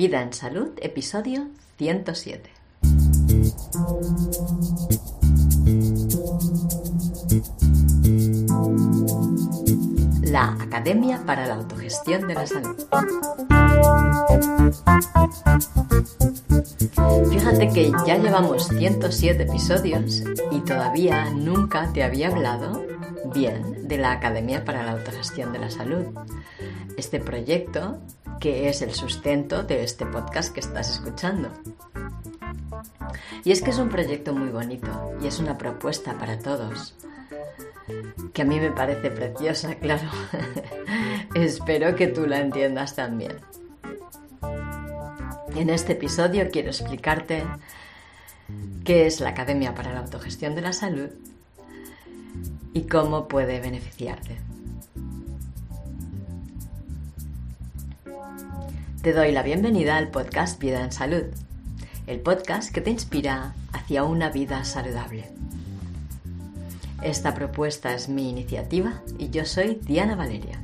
Vida 0.00 0.22
en 0.22 0.32
Salud, 0.32 0.70
episodio 0.80 1.48
107. 1.76 2.50
La 10.22 10.56
Academia 10.58 11.22
para 11.26 11.46
la 11.46 11.56
Autogestión 11.56 12.26
de 12.26 12.32
la 12.32 12.46
Salud. 12.46 12.76
Fíjate 17.28 17.68
que 17.68 17.92
ya 18.06 18.16
llevamos 18.16 18.68
107 18.68 19.42
episodios 19.42 20.22
y 20.50 20.60
todavía 20.60 21.28
nunca 21.28 21.92
te 21.92 22.02
había 22.04 22.28
hablado 22.28 22.89
bien 23.26 23.88
de 23.88 23.98
la 23.98 24.12
Academia 24.12 24.64
para 24.64 24.82
la 24.82 24.92
Autogestión 24.92 25.52
de 25.52 25.58
la 25.58 25.70
Salud. 25.70 26.06
Este 26.96 27.20
proyecto 27.20 28.00
que 28.40 28.68
es 28.68 28.80
el 28.80 28.92
sustento 28.94 29.62
de 29.62 29.84
este 29.84 30.06
podcast 30.06 30.52
que 30.52 30.60
estás 30.60 30.90
escuchando. 30.90 31.50
Y 33.44 33.52
es 33.52 33.62
que 33.62 33.70
es 33.70 33.78
un 33.78 33.90
proyecto 33.90 34.34
muy 34.34 34.48
bonito 34.48 35.12
y 35.22 35.26
es 35.26 35.38
una 35.38 35.58
propuesta 35.58 36.14
para 36.18 36.38
todos, 36.38 36.94
que 38.32 38.42
a 38.42 38.44
mí 38.44 38.58
me 38.58 38.70
parece 38.70 39.10
preciosa, 39.10 39.74
claro. 39.80 40.08
Espero 41.34 41.94
que 41.94 42.06
tú 42.06 42.26
la 42.26 42.40
entiendas 42.40 42.96
también. 42.96 43.36
En 45.54 45.68
este 45.68 45.92
episodio 45.92 46.48
quiero 46.50 46.68
explicarte 46.68 47.44
qué 48.84 49.06
es 49.06 49.20
la 49.20 49.30
Academia 49.30 49.74
para 49.74 49.92
la 49.92 50.00
Autogestión 50.00 50.54
de 50.54 50.62
la 50.62 50.72
Salud 50.72 51.10
y 52.72 52.82
cómo 52.82 53.28
puede 53.28 53.60
beneficiarte. 53.60 54.38
Te 59.02 59.12
doy 59.12 59.32
la 59.32 59.42
bienvenida 59.42 59.96
al 59.96 60.10
podcast 60.10 60.60
Vida 60.60 60.84
en 60.84 60.92
Salud, 60.92 61.24
el 62.06 62.20
podcast 62.20 62.72
que 62.72 62.80
te 62.80 62.90
inspira 62.90 63.54
hacia 63.72 64.04
una 64.04 64.30
vida 64.30 64.64
saludable. 64.64 65.30
Esta 67.02 67.34
propuesta 67.34 67.94
es 67.94 68.10
mi 68.10 68.28
iniciativa 68.28 69.02
y 69.18 69.30
yo 69.30 69.46
soy 69.46 69.80
Diana 69.86 70.16
Valeria. 70.16 70.60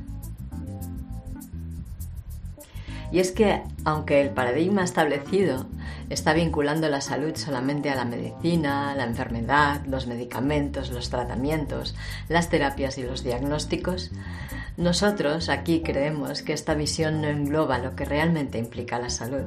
Y 3.11 3.19
es 3.19 3.31
que, 3.31 3.63
aunque 3.85 4.21
el 4.21 4.29
paradigma 4.29 4.83
establecido 4.83 5.65
está 6.09 6.33
vinculando 6.33 6.89
la 6.89 7.01
salud 7.01 7.35
solamente 7.35 7.89
a 7.89 7.95
la 7.95 8.05
medicina, 8.05 8.95
la 8.95 9.03
enfermedad, 9.03 9.85
los 9.85 10.07
medicamentos, 10.07 10.91
los 10.91 11.09
tratamientos, 11.09 11.95
las 12.29 12.49
terapias 12.49 12.97
y 12.97 13.03
los 13.03 13.23
diagnósticos, 13.23 14.11
nosotros 14.77 15.49
aquí 15.49 15.81
creemos 15.81 16.43
que 16.43 16.53
esta 16.53 16.75
visión 16.75 17.21
no 17.21 17.27
engloba 17.27 17.79
lo 17.79 17.95
que 17.95 18.05
realmente 18.05 18.59
implica 18.59 18.99
la 18.99 19.09
salud. 19.09 19.45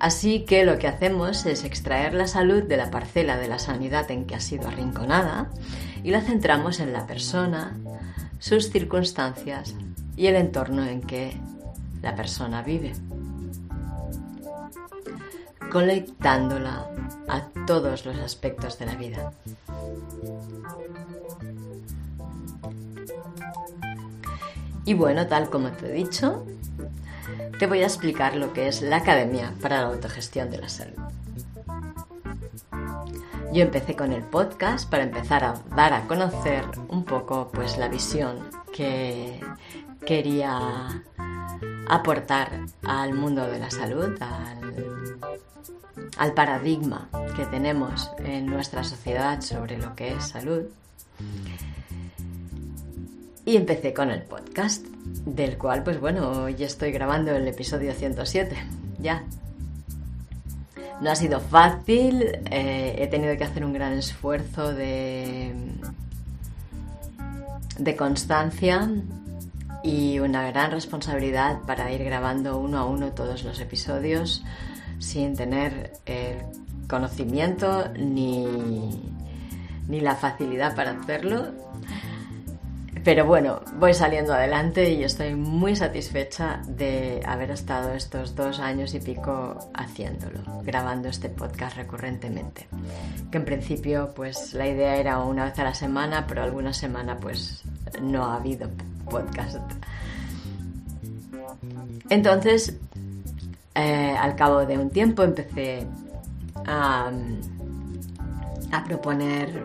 Así 0.00 0.40
que 0.40 0.64
lo 0.64 0.78
que 0.78 0.88
hacemos 0.88 1.46
es 1.46 1.62
extraer 1.62 2.12
la 2.12 2.26
salud 2.26 2.64
de 2.64 2.76
la 2.76 2.90
parcela 2.90 3.36
de 3.36 3.46
la 3.46 3.60
sanidad 3.60 4.10
en 4.10 4.26
que 4.26 4.34
ha 4.34 4.40
sido 4.40 4.66
arrinconada 4.66 5.48
y 6.02 6.10
la 6.10 6.22
centramos 6.22 6.80
en 6.80 6.92
la 6.92 7.06
persona, 7.06 7.78
sus 8.40 8.70
circunstancias 8.70 9.76
y 10.16 10.26
el 10.26 10.34
entorno 10.34 10.84
en 10.84 11.02
que 11.02 11.36
la 12.02 12.16
persona 12.16 12.62
vive, 12.62 12.94
conectándola 15.70 16.86
a 17.28 17.42
todos 17.66 18.04
los 18.04 18.18
aspectos 18.18 18.78
de 18.78 18.86
la 18.86 18.94
vida. 18.94 19.32
Y 24.84 24.94
bueno, 24.94 25.26
tal 25.28 25.48
como 25.48 25.70
te 25.70 25.86
he 25.86 25.92
dicho, 25.92 26.44
te 27.58 27.66
voy 27.66 27.82
a 27.82 27.86
explicar 27.86 28.36
lo 28.36 28.52
que 28.52 28.68
es 28.68 28.82
la 28.82 28.96
Academia 28.96 29.54
para 29.60 29.80
la 29.80 29.88
Autogestión 29.88 30.50
de 30.50 30.58
la 30.58 30.68
Salud. 30.68 30.98
Yo 33.52 33.62
empecé 33.62 33.94
con 33.94 34.12
el 34.12 34.22
podcast 34.22 34.90
para 34.90 35.04
empezar 35.04 35.44
a 35.44 35.54
dar 35.76 35.92
a 35.92 36.06
conocer 36.06 36.64
un 36.88 37.04
poco 37.04 37.50
pues 37.52 37.76
la 37.76 37.88
visión 37.88 38.38
que 38.72 39.38
quería 40.06 41.02
aportar 41.86 42.66
al 42.82 43.12
mundo 43.14 43.46
de 43.46 43.58
la 43.58 43.70
salud, 43.70 44.16
al, 44.20 44.61
al 46.16 46.34
paradigma 46.34 47.08
que 47.36 47.44
tenemos 47.46 48.10
en 48.18 48.46
nuestra 48.46 48.84
sociedad 48.84 49.40
sobre 49.40 49.78
lo 49.78 49.94
que 49.94 50.14
es 50.14 50.28
salud 50.28 50.64
y 53.44 53.56
empecé 53.56 53.92
con 53.92 54.10
el 54.10 54.22
podcast, 54.22 54.86
del 55.26 55.58
cual, 55.58 55.82
pues 55.82 56.00
bueno, 56.00 56.30
hoy 56.30 56.62
estoy 56.62 56.92
grabando 56.92 57.34
el 57.34 57.46
episodio 57.48 57.92
107, 57.92 58.56
ya. 59.00 59.24
No 61.00 61.10
ha 61.10 61.16
sido 61.16 61.40
fácil, 61.40 62.22
eh, 62.50 62.94
he 62.98 63.08
tenido 63.08 63.36
que 63.36 63.42
hacer 63.42 63.64
un 63.64 63.72
gran 63.72 63.94
esfuerzo 63.94 64.72
de, 64.72 65.52
de 67.78 67.96
constancia 67.96 68.88
y 69.82 70.20
una 70.20 70.48
gran 70.48 70.70
responsabilidad 70.70 71.62
para 71.66 71.90
ir 71.90 72.04
grabando 72.04 72.58
uno 72.58 72.78
a 72.78 72.84
uno 72.84 73.10
todos 73.10 73.42
los 73.42 73.58
episodios 73.58 74.44
sin 75.02 75.36
tener 75.36 75.92
el 76.06 76.38
conocimiento 76.88 77.88
ni, 77.98 78.46
ni 79.88 80.00
la 80.00 80.14
facilidad 80.14 80.74
para 80.74 80.92
hacerlo 80.92 81.52
pero 83.04 83.26
bueno, 83.26 83.62
voy 83.80 83.94
saliendo 83.94 84.32
adelante 84.32 84.92
y 84.92 85.02
estoy 85.02 85.34
muy 85.34 85.74
satisfecha 85.74 86.62
de 86.68 87.20
haber 87.26 87.50
estado 87.50 87.94
estos 87.94 88.36
dos 88.36 88.60
años 88.60 88.94
y 88.94 89.00
pico 89.00 89.58
haciéndolo, 89.74 90.62
grabando 90.62 91.08
este 91.08 91.28
podcast 91.28 91.76
recurrentemente. 91.76 92.68
Que 93.32 93.38
en 93.38 93.44
principio 93.44 94.12
pues 94.14 94.54
la 94.54 94.68
idea 94.68 94.96
era 94.96 95.18
una 95.18 95.46
vez 95.46 95.58
a 95.58 95.64
la 95.64 95.74
semana, 95.74 96.26
pero 96.28 96.44
alguna 96.44 96.72
semana 96.72 97.16
pues 97.16 97.64
no 98.00 98.24
ha 98.24 98.36
habido 98.36 98.70
podcast. 99.10 99.58
Entonces, 102.08 102.76
eh, 103.74 104.14
al 104.18 104.36
cabo 104.36 104.66
de 104.66 104.78
un 104.78 104.90
tiempo 104.90 105.22
empecé 105.22 105.86
a, 106.66 107.10
proponer 108.86 109.64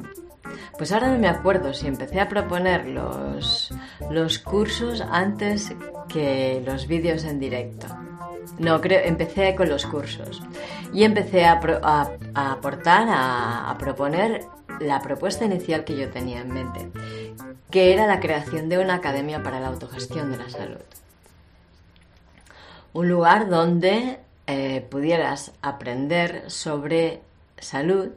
pues 0.78 0.92
ahora 0.92 1.10
no 1.10 1.18
me 1.18 1.28
acuerdo 1.28 1.74
si 1.74 1.88
empecé 1.88 2.20
a 2.20 2.30
proponer 2.30 2.88
los, 2.88 3.74
los 4.10 4.40
cursos 4.40 5.02
antes 5.02 5.74
que 6.08 6.62
los 6.66 6.88
vídeos 6.88 7.24
en 7.24 7.40
directo. 7.40 7.88
No, 8.60 8.80
creo, 8.80 9.02
empecé 9.04 9.56
con 9.56 9.70
los 9.70 9.86
cursos 9.86 10.42
y 10.94 11.04
empecé 11.04 11.46
a, 11.46 11.60
aportar, 12.34 13.08
a, 13.10 13.70
a 13.70 13.78
proponer 13.78 14.46
la 14.80 15.02
propuesta 15.02 15.46
inicial 15.46 15.84
que 15.84 15.98
yo 15.98 16.10
tenía 16.10 16.42
en 16.42 16.54
mente, 16.54 16.90
que 17.70 17.94
era 17.94 18.08
la 18.08 18.20
creación 18.20 18.70
de 18.70 18.78
una 18.80 18.96
academia 18.96 19.44
para 19.44 19.60
la 19.60 19.68
autogestión 19.68 20.32
de 20.32 20.38
la 20.38 20.50
salud. 20.50 20.80
Un 22.94 23.10
lugar 23.10 23.50
donde 23.50 24.20
eh, 24.48 24.82
pudieras 24.90 25.52
aprender 25.62 26.50
sobre 26.50 27.22
salud 27.60 28.12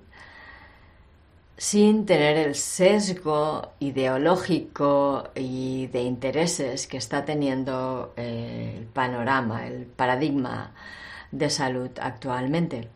sin 1.61 2.07
tener 2.07 2.39
el 2.39 2.55
sesgo 2.55 3.73
ideológico 3.81 5.29
y 5.35 5.89
de 5.89 6.01
intereses 6.01 6.87
que 6.87 6.97
está 6.97 7.27
teniendo 7.27 8.15
eh, 8.17 8.77
el 8.79 8.87
panorama, 8.87 9.67
el 9.67 9.85
paradigma 9.85 10.73
de 11.31 11.51
salud 11.51 11.91
actualmente, 12.01 12.89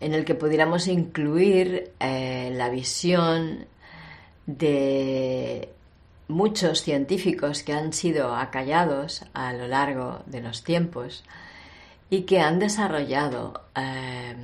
en 0.00 0.12
el 0.12 0.26
que 0.26 0.34
pudiéramos 0.34 0.86
incluir 0.86 1.92
eh, 1.98 2.50
la 2.52 2.68
visión 2.68 3.64
de 4.44 5.70
muchos 6.28 6.82
científicos 6.82 7.62
que 7.62 7.72
han 7.72 7.92
sido 7.92 8.34
acallados 8.34 9.24
a 9.32 9.52
lo 9.52 9.68
largo 9.68 10.22
de 10.26 10.40
los 10.40 10.64
tiempos 10.64 11.24
y 12.10 12.22
que 12.22 12.40
han 12.40 12.58
desarrollado 12.58 13.62
eh, 13.74 14.34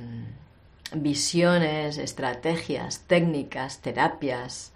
visiones, 0.93 1.97
estrategias, 1.97 3.01
técnicas, 3.07 3.79
terapias, 3.79 4.71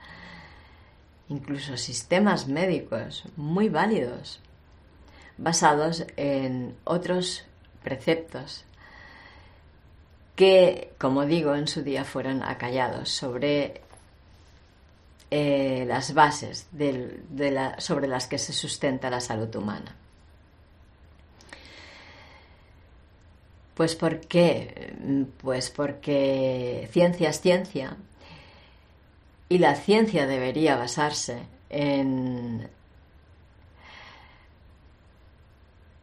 incluso 1.30 1.77
sistemas 1.77 2.48
médicos 2.48 3.24
muy 3.36 3.69
válidos, 3.69 4.39
basados 5.38 6.06
en 6.15 6.75
otros 6.83 7.45
preceptos 7.83 8.63
que, 10.36 10.94
como 11.00 11.25
digo, 11.25 11.56
en 11.56 11.68
su 11.68 11.81
día 11.81 12.06
fueron 12.06 12.44
acallados 12.44 13.10
sobre 13.10 13.81
eh, 15.29 15.85
las 15.88 16.13
bases 16.13 16.68
sobre 17.79 18.07
las 18.07 18.27
que 18.27 18.38
se 18.38 18.53
sustenta 18.53 19.09
la 19.09 19.21
salud 19.21 19.53
humana. 19.56 19.95
Pues 23.75 23.95
¿por 23.95 24.21
qué? 24.21 24.95
Pues 25.41 25.69
porque 25.69 26.89
ciencia 26.91 27.29
es 27.29 27.41
ciencia 27.41 27.97
y 29.50 29.59
la 29.59 29.75
ciencia 29.75 30.25
debería 30.25 30.75
basarse 30.75 31.44
en, 31.69 32.68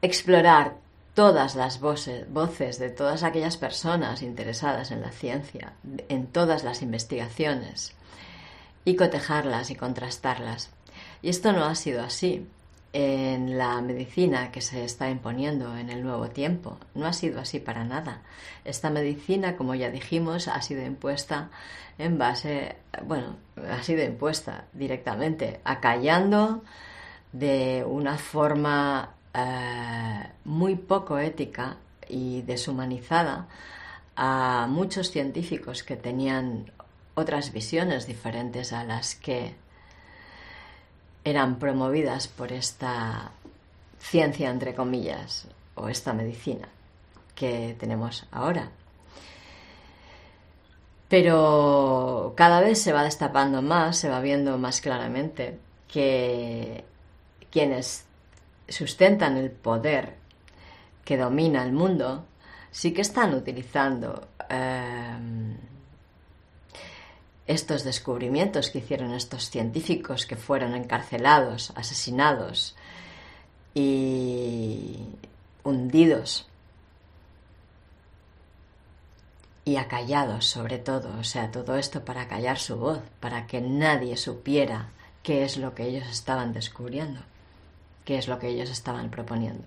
explorar 0.05 0.77
todas 1.15 1.55
las 1.55 1.81
voces, 1.81 2.31
voces 2.31 2.79
de 2.79 2.91
todas 2.91 3.23
aquellas 3.23 3.57
personas 3.57 4.21
interesadas 4.23 4.91
en 4.91 5.01
la 5.01 5.11
ciencia, 5.11 5.73
en 6.09 6.27
todas 6.27 6.63
las 6.63 6.83
investigaciones, 6.83 7.95
y 8.85 8.97
cotejarlas 8.97 9.71
y 9.71 9.77
contrastarlas. 9.77 10.71
Y 11.23 11.29
esto 11.31 11.53
no 11.53 11.65
ha 11.65 11.75
sido 11.75 12.03
así 12.03 12.47
en 12.93 13.59
la 13.59 13.81
medicina 13.81 14.53
que 14.53 14.61
se 14.61 14.85
está 14.85 15.11
imponiendo 15.11 15.77
en 15.77 15.91
el 15.91 16.05
nuevo 16.05 16.29
tiempo. 16.29 16.79
No 16.95 17.07
ha 17.07 17.13
sido 17.13 17.41
así 17.41 17.59
para 17.59 17.85
nada. 17.85 18.23
Esta 18.65 18.89
medicina, 18.89 19.57
como 19.57 19.75
ya 19.75 19.91
dijimos, 19.91 20.47
ha 20.47 20.63
sido 20.63 20.85
impuesta 20.85 21.51
en 21.99 22.19
base, 22.19 22.77
bueno, 23.05 23.37
ha 23.69 23.83
sido 23.83 24.05
impuesta 24.05 24.67
directamente, 24.73 25.61
acallando 25.65 26.63
de 27.33 27.85
una 27.85 28.17
forma 28.17 29.15
eh, 29.35 30.29
muy 30.45 30.77
poco 30.77 31.19
ética 31.19 31.77
y 32.09 32.43
deshumanizada 32.43 33.49
a 34.15 34.69
muchos 34.71 35.11
científicos 35.11 35.83
que 35.83 35.97
tenían 35.97 36.71
otras 37.15 37.53
visiones 37.53 38.07
diferentes 38.07 38.73
a 38.73 38.85
las 38.85 39.15
que 39.15 39.55
eran 41.25 41.59
promovidas 41.59 42.29
por 42.29 42.53
esta 42.53 43.33
ciencia, 43.99 44.51
entre 44.51 44.75
comillas, 44.75 45.49
o 45.75 45.89
esta 45.89 46.13
medicina 46.13 46.69
que 47.35 47.77
tenemos 47.79 48.27
ahora. 48.31 48.71
Pero 51.09 52.35
cada 52.37 52.61
vez 52.61 52.83
se 52.83 52.93
va 52.93 53.05
destapando 53.05 53.63
más, 53.63 53.97
se 53.97 54.09
va 54.09 54.21
viendo 54.21 54.59
más 54.59 54.81
claramente 54.81 55.59
que 55.89 56.85
quienes 57.51 58.05
sustentan 58.69 59.37
el 59.37 59.51
poder 59.51 60.17
que 61.05 61.17
domina 61.17 61.63
el 61.63 61.73
mundo 61.73 62.25
sí 62.71 62.93
que 62.93 63.03
están 63.03 63.35
utilizando 63.35 64.29
eh, 64.49 65.17
estos 67.47 67.85
descubrimientos 67.85 68.71
que 68.71 68.79
hicieron 68.79 69.13
estos 69.13 69.51
científicos 69.51 70.27
que 70.27 70.37
fueron 70.37 70.75
encarcelados, 70.75 71.73
asesinados 71.77 72.75
y 73.75 74.97
hundidos 75.63 76.47
y 79.65 79.77
acallados 79.77 80.47
sobre 80.47 80.79
todo, 80.79 81.19
o 81.19 81.25
sea, 81.25 81.51
todo 81.51 81.77
esto 81.77 82.05
para 82.05 82.29
callar 82.29 82.59
su 82.59 82.77
voz, 82.77 83.01
para 83.21 83.47
que 83.47 83.61
nadie 83.61 84.17
supiera 84.17 84.91
qué 85.23 85.45
es 85.45 85.57
lo 85.57 85.75
que 85.75 85.85
ellos 85.85 86.07
estaban 86.09 86.53
descubriendo, 86.53 87.21
qué 88.05 88.19
es 88.19 88.29
lo 88.29 88.39
que 88.39 88.49
ellos 88.49 88.71
estaban 88.71 89.11
proponiendo. 89.11 89.65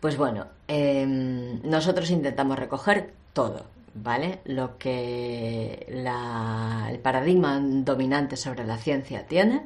Pues 0.00 0.16
bueno, 0.16 0.46
em, 0.68 1.60
nosotros 1.62 2.10
intentamos 2.10 2.58
recoger 2.58 3.12
todo, 3.32 3.66
¿vale? 3.96 4.40
Lo 4.44 4.78
que 4.78 5.86
el 5.88 6.98
paradigma 6.98 7.58
dominante 7.60 8.36
sobre 8.36 8.64
la 8.64 8.76
ciencia 8.76 9.26
tiene 9.26 9.62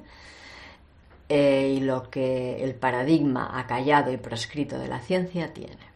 eh, 1.28 1.74
y 1.76 1.80
lo 1.80 2.10
que 2.10 2.62
el 2.64 2.74
paradigma 2.74 3.58
acallado 3.58 4.12
y 4.12 4.16
proscrito 4.16 4.78
de 4.78 4.88
la 4.88 5.00
ciencia 5.00 5.52
tiene. 5.52 5.90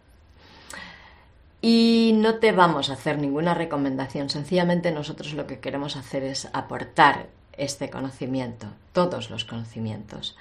Y 1.63 2.13
no 2.17 2.35
te 2.37 2.53
vamos 2.53 2.91
a 2.91 2.95
hacer 2.95 3.19
ninguna 3.19 3.55
recomendación, 3.55 4.29
sencillamente 4.29 4.91
nosotros 4.91 5.33
lo 5.33 5.47
que 5.47 5.61
queremos 5.61 5.97
hacer 5.97 6.23
es 6.23 6.49
aportar 6.53 7.29
este 7.57 7.89
conocimiento, 7.89 8.67
todos 8.93 9.31
los 9.31 9.45
conocimientos, 9.45 10.37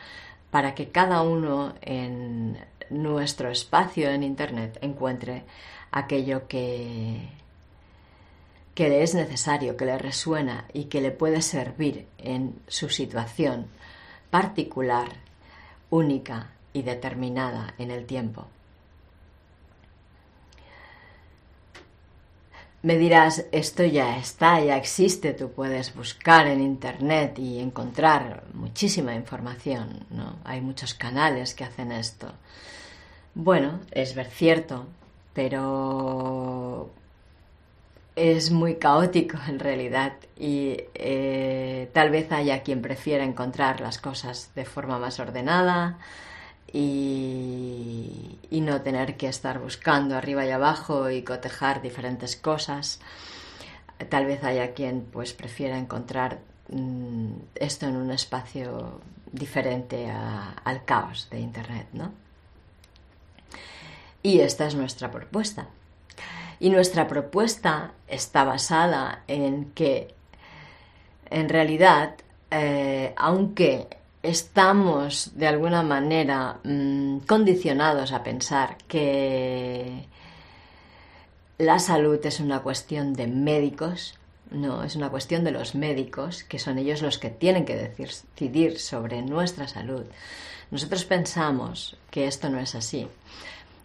para 0.52 0.76
que 0.76 0.90
cada 0.90 1.22
uno 1.22 1.76
en 1.82 2.58
nuestro 2.90 3.50
espacio 3.50 4.10
en 4.10 4.24
Internet 4.24 4.78
encuentre 4.82 5.44
aquello 5.92 6.48
que, 6.48 7.30
que 8.74 8.90
le 8.90 9.04
es 9.04 9.14
necesario, 9.14 9.78
que 9.78 9.86
le 9.86 9.98
resuena 9.98 10.66
y 10.74 10.86
que 10.86 11.02
le 11.02 11.12
puede 11.12 11.42
servir 11.42 12.08
en 12.18 12.56
su 12.68 12.90
situación 12.90 13.68
particular, 14.30 15.10
única 15.90 16.50
y 16.74 16.82
determinada 16.82 17.76
en 17.78 17.92
el 17.92 18.06
tiempo. 18.06 18.48
Me 22.82 22.98
dirás, 22.98 23.46
esto 23.54 23.86
ya 23.86 24.18
está, 24.18 24.60
ya 24.60 24.76
existe, 24.76 25.34
tú 25.34 25.52
puedes 25.52 25.96
buscar 25.96 26.48
en 26.48 26.60
Internet 26.60 27.40
y 27.40 27.60
encontrar 27.60 28.44
muchísima 28.54 29.16
información, 29.16 30.06
¿no? 30.10 30.36
Hay 30.44 30.60
muchos 30.60 30.94
canales 30.94 31.54
que 31.54 31.64
hacen 31.64 31.94
esto. 31.94 32.34
Bueno, 33.36 33.80
es 33.92 34.16
ver 34.16 34.30
cierto, 34.30 34.86
pero 35.34 36.90
es 38.16 38.52
muy 38.52 38.76
caótico 38.76 39.38
en 39.48 39.60
realidad 39.60 40.14
y 40.38 40.78
eh, 40.94 41.90
tal 41.94 42.12
vez 42.12 42.32
haya 42.32 42.62
quien 42.62 42.82
prefiera 42.82 43.24
encontrar 43.24 43.82
las 43.82 43.98
cosas 43.98 44.52
de 44.56 44.66
forma 44.66 45.00
más 45.00 45.20
ordenada 45.20 45.98
y, 46.72 48.40
no 48.52 48.82
tener 48.82 49.18
que 49.18 49.28
estar 49.28 49.60
buscando 49.60 50.16
arriba 50.16 50.46
y 50.46 50.52
abajo 50.52 51.10
y 51.10 51.24
cotejar 51.24 51.82
diferentes 51.82 52.38
cosas. 52.38 53.02
Tal 54.10 54.26
vez 54.26 54.42
haya 54.46 54.74
quien 54.74 55.02
pues 55.02 55.34
prefiera 55.34 55.78
encontrar 55.78 56.40
mm, 56.70 57.34
esto 57.56 57.88
en 57.88 57.98
un 57.98 58.10
espacio 58.12 59.02
diferente 59.34 60.10
al 60.10 60.86
caos 60.86 61.28
de 61.30 61.42
Internet, 61.42 61.88
¿no? 61.92 62.14
Y 64.22 64.40
esta 64.40 64.66
es 64.66 64.76
nuestra 64.76 65.12
propuesta. 65.12 65.68
Y 66.60 66.70
nuestra 66.70 67.08
propuesta 67.08 67.92
está 68.08 68.44
basada 68.44 69.24
en 69.28 69.72
que, 69.72 70.14
en 71.30 71.50
realidad, 71.50 72.16
eh, 72.52 73.14
aunque 73.18 73.88
estamos 74.22 75.32
de 75.36 75.48
alguna 75.48 75.84
manera 75.84 76.60
mm, 76.64 77.20
condicionados 77.20 78.14
a 78.14 78.24
pensar 78.24 78.78
que 78.88 80.06
la 81.58 81.80
salud 81.80 82.20
es 82.24 82.40
una 82.40 82.62
cuestión 82.62 83.14
de 83.14 83.28
médicos, 83.28 84.16
no, 84.50 84.84
es 84.84 84.96
una 84.96 85.10
cuestión 85.10 85.44
de 85.44 85.52
los 85.52 85.76
médicos, 85.76 86.44
que 86.44 86.60
son 86.60 86.78
ellos 86.78 87.02
los 87.02 87.18
que 87.18 87.30
tienen 87.30 87.66
que 87.66 87.76
decidir 87.76 88.80
sobre 88.80 89.22
nuestra 89.22 89.68
salud. 89.68 90.04
Nosotros 90.72 91.06
pensamos 91.06 91.98
que 92.10 92.28
esto 92.28 92.50
no 92.50 92.60
es 92.60 92.76
así. 92.76 93.08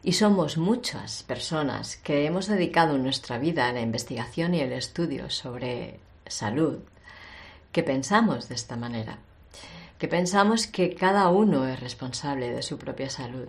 Y 0.02 0.12
somos 0.12 0.56
muchas 0.56 1.25
personas 1.25 1.96
que 1.96 2.25
hemos 2.25 2.46
dedicado 2.46 2.99
nuestra 2.99 3.38
vida 3.38 3.68
a 3.68 3.73
la 3.73 3.80
investigación 3.80 4.54
y 4.54 4.61
el 4.61 4.73
estudio 4.73 5.28
sobre 5.28 5.99
salud, 6.26 6.78
que 7.73 7.82
pensamos 7.82 8.49
de 8.49 8.54
esta 8.54 8.76
manera, 8.76 9.18
que 9.99 10.06
pensamos 10.06 10.68
que 10.68 10.94
cada 10.94 11.28
uno 11.28 11.66
es 11.66 11.80
responsable 11.80 12.52
de 12.52 12.62
su 12.62 12.78
propia 12.78 13.11
salud, 13.11 13.49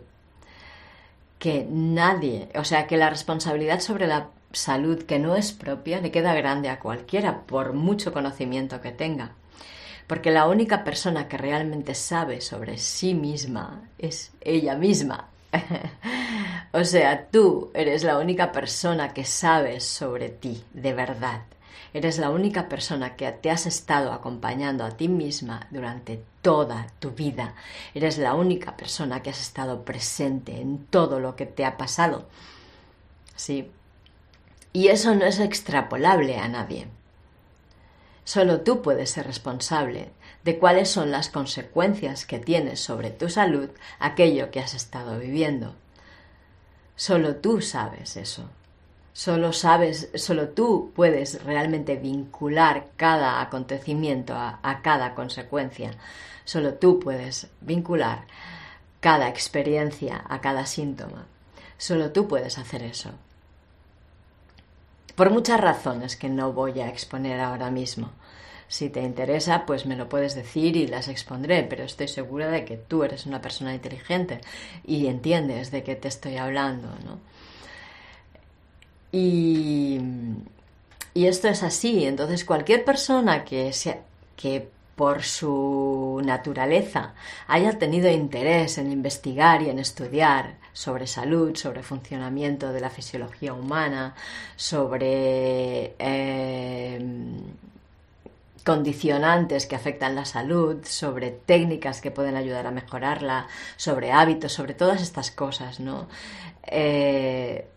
que 1.38 1.67
nadie, 1.69 2.50
o 2.55 2.63
sea, 2.63 2.88
que 2.88 2.97
la 2.97 3.09
responsabilidad 3.09 3.79
sobre 3.79 4.07
la 4.07 4.29
salud 4.51 5.03
que 5.03 5.19
no 5.19 5.35
es 5.35 5.51
propia 5.51 6.01
le 6.01 6.12
queda 6.12 6.33
grande 6.33 6.69
a 6.69 6.79
cualquiera, 6.79 7.41
por 7.41 7.74
mucho 7.74 8.12
conocimiento 8.12 8.81
que 8.81 8.91
tenga. 8.91 9.33
Porque 10.07 10.31
la 10.31 10.47
única 10.47 10.83
persona 10.83 11.27
que 11.27 11.38
realmente 11.38 11.93
sabe 11.93 12.41
sobre 12.41 12.79
sí 12.79 13.13
misma 13.13 13.83
es 14.00 14.31
ella 14.41 14.75
misma. 14.75 15.27
o 16.72 16.84
sea, 16.84 17.27
tú 17.27 17.72
eres 17.74 18.03
la 18.03 18.18
única 18.18 18.51
persona 18.51 19.13
que 19.13 19.25
sabes 19.25 19.86
sobre 19.86 20.29
ti, 20.29 20.63
de 20.74 20.94
verdad. 20.94 21.41
Eres 21.91 22.20
la 22.20 22.29
única 22.29 22.70
persona 22.70 23.15
que 23.15 23.32
te 23.32 23.50
has 23.50 23.65
estado 23.65 24.12
acompañando 24.12 24.86
a 24.86 24.91
ti 24.91 25.08
misma 25.08 25.68
durante 25.72 26.24
toda 26.44 26.88
tu 27.00 27.12
vida. 27.12 27.56
Eres 27.96 28.20
la 28.20 28.36
única 28.36 28.77
persona 28.77 29.24
que 29.24 29.32
has 29.32 29.41
estado 29.41 29.84
presente 29.84 30.62
en 30.62 30.86
todo 30.86 31.20
lo 31.20 31.36
que 31.36 31.48
te 31.48 31.65
ha 31.65 31.77
pasado. 31.77 32.27
Sí. 33.36 33.72
Y 34.72 34.89
eso 34.89 35.15
no 35.15 35.25
es 35.25 35.39
extrapolable 35.39 36.38
a 36.38 36.48
nadie. 36.48 36.88
Solo 38.24 38.62
tú 38.62 38.84
puedes 38.84 39.10
ser 39.10 39.25
responsable 39.25 40.12
de 40.43 40.58
cuáles 40.58 40.89
son 40.89 41.12
las 41.12 41.29
consecuencias 41.29 42.25
que 42.25 42.39
tienes 42.39 42.79
sobre 42.79 43.12
tu 43.12 43.29
salud 43.29 43.69
aquello 44.00 44.51
que 44.51 44.60
has 44.60 44.74
estado 44.74 45.19
viviendo. 45.19 45.75
Solo 46.96 47.36
tú 47.36 47.62
sabes 47.62 48.17
eso. 48.17 48.50
Solo 49.13 49.51
sabes, 49.51 50.10
solo 50.15 50.50
tú 50.50 50.91
puedes 50.96 51.43
realmente 51.43 51.98
vincular 51.98 52.88
cada 52.96 53.41
acontecimiento 53.41 54.34
a, 54.34 54.60
a 54.63 54.81
cada 54.81 55.13
consecuencia. 55.13 55.91
Solo 56.46 56.75
tú 56.75 57.00
puedes 57.00 57.48
vincular 57.60 58.25
cada 59.01 59.27
experiencia 59.27 60.24
a 60.29 60.39
cada 60.41 60.65
síntoma. 60.65 61.25
Solo 61.77 62.12
tú 62.12 62.27
puedes 62.27 62.58
hacer 62.58 62.84
eso. 62.84 63.12
Por 65.15 65.31
muchas 65.31 65.60
razones 65.60 66.15
que 66.15 66.29
no 66.29 66.53
voy 66.53 66.79
a 66.79 66.88
exponer 66.88 67.41
ahora 67.41 67.72
mismo 67.72 68.12
Si 68.69 68.89
te 68.89 69.01
interesa, 69.01 69.65
pues 69.65 69.88
me 69.88 69.95
lo 69.95 70.07
puedes 70.07 70.35
decir 70.35 70.77
y 70.77 70.85
las 70.85 71.07
expondré, 71.07 71.63
pero 71.63 71.83
estoy 71.83 72.07
segura 72.07 72.49
de 72.49 72.65
que 72.65 72.77
tú 72.77 73.03
eres 73.03 73.25
una 73.25 73.41
persona 73.41 73.73
inteligente 73.73 74.41
y 74.85 75.07
entiendes 75.07 75.71
de 75.71 75.81
qué 75.81 75.95
te 75.95 76.07
estoy 76.07 76.38
hablando, 76.38 76.88
¿no? 77.03 77.17
Y, 79.11 79.99
y 81.15 81.25
esto 81.25 81.47
es 81.47 81.63
así, 81.63 82.05
entonces 82.05 82.45
cualquier 82.45 82.85
persona 82.85 83.43
que, 83.43 83.73
sea, 83.73 84.01
que 84.38 84.69
por 84.95 85.23
su 85.23 86.21
naturaleza 86.23 87.15
haya 87.47 87.79
tenido 87.79 88.07
interés 88.07 88.77
en 88.77 88.91
investigar 88.91 89.63
y 89.63 89.69
en 89.69 89.79
estudiar 89.79 90.57
sobre 90.73 91.07
salud, 91.07 91.55
sobre 91.55 91.81
funcionamiento 91.81 92.71
de 92.71 92.81
la 92.81 92.91
fisiología 92.91 93.53
humana, 93.53 94.13
sobre 94.55 95.95
eh, 95.97 96.99
condicionantes 98.63 99.65
que 99.65 99.75
afectan 99.75 100.15
la 100.15 100.25
salud, 100.25 100.77
sobre 100.83 101.31
técnicas 101.31 102.01
que 102.01 102.11
pueden 102.11 102.35
ayudar 102.35 102.67
a 102.67 102.71
mejorarla, 102.71 103.47
sobre 103.77 104.11
hábitos, 104.11 104.53
sobre 104.53 104.73
todas 104.73 105.01
estas 105.01 105.31
cosas, 105.31 105.79
¿no? 105.79 106.07
Eh, 106.63 107.67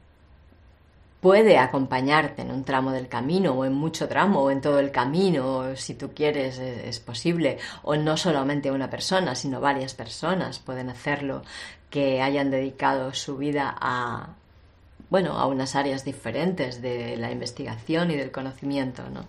puede 1.22 1.56
acompañarte 1.56 2.42
en 2.42 2.50
un 2.50 2.64
tramo 2.64 2.90
del 2.90 3.06
camino 3.06 3.52
o 3.52 3.64
en 3.64 3.72
mucho 3.74 4.08
tramo 4.08 4.42
o 4.42 4.50
en 4.50 4.60
todo 4.60 4.80
el 4.80 4.90
camino, 4.90 5.76
si 5.76 5.94
tú 5.94 6.10
quieres, 6.12 6.58
es, 6.58 6.98
posible, 6.98 7.58
o 7.84 7.94
no 7.94 8.16
solamente 8.16 8.72
una 8.72 8.90
persona, 8.90 9.36
sino 9.36 9.60
varias 9.60 9.94
personas 9.94 10.58
pueden 10.58 10.90
hacerlo 10.90 11.42
que 11.90 12.20
hayan 12.20 12.50
dedicado 12.50 13.14
su 13.14 13.36
vida 13.36 13.72
a 13.80 14.34
bueno, 15.10 15.38
a 15.38 15.46
unas 15.46 15.76
áreas 15.76 16.04
diferentes 16.04 16.80
de 16.80 17.18
la 17.18 17.30
investigación 17.30 18.10
y 18.10 18.16
del 18.16 18.32
conocimiento, 18.32 19.02
¿no? 19.10 19.26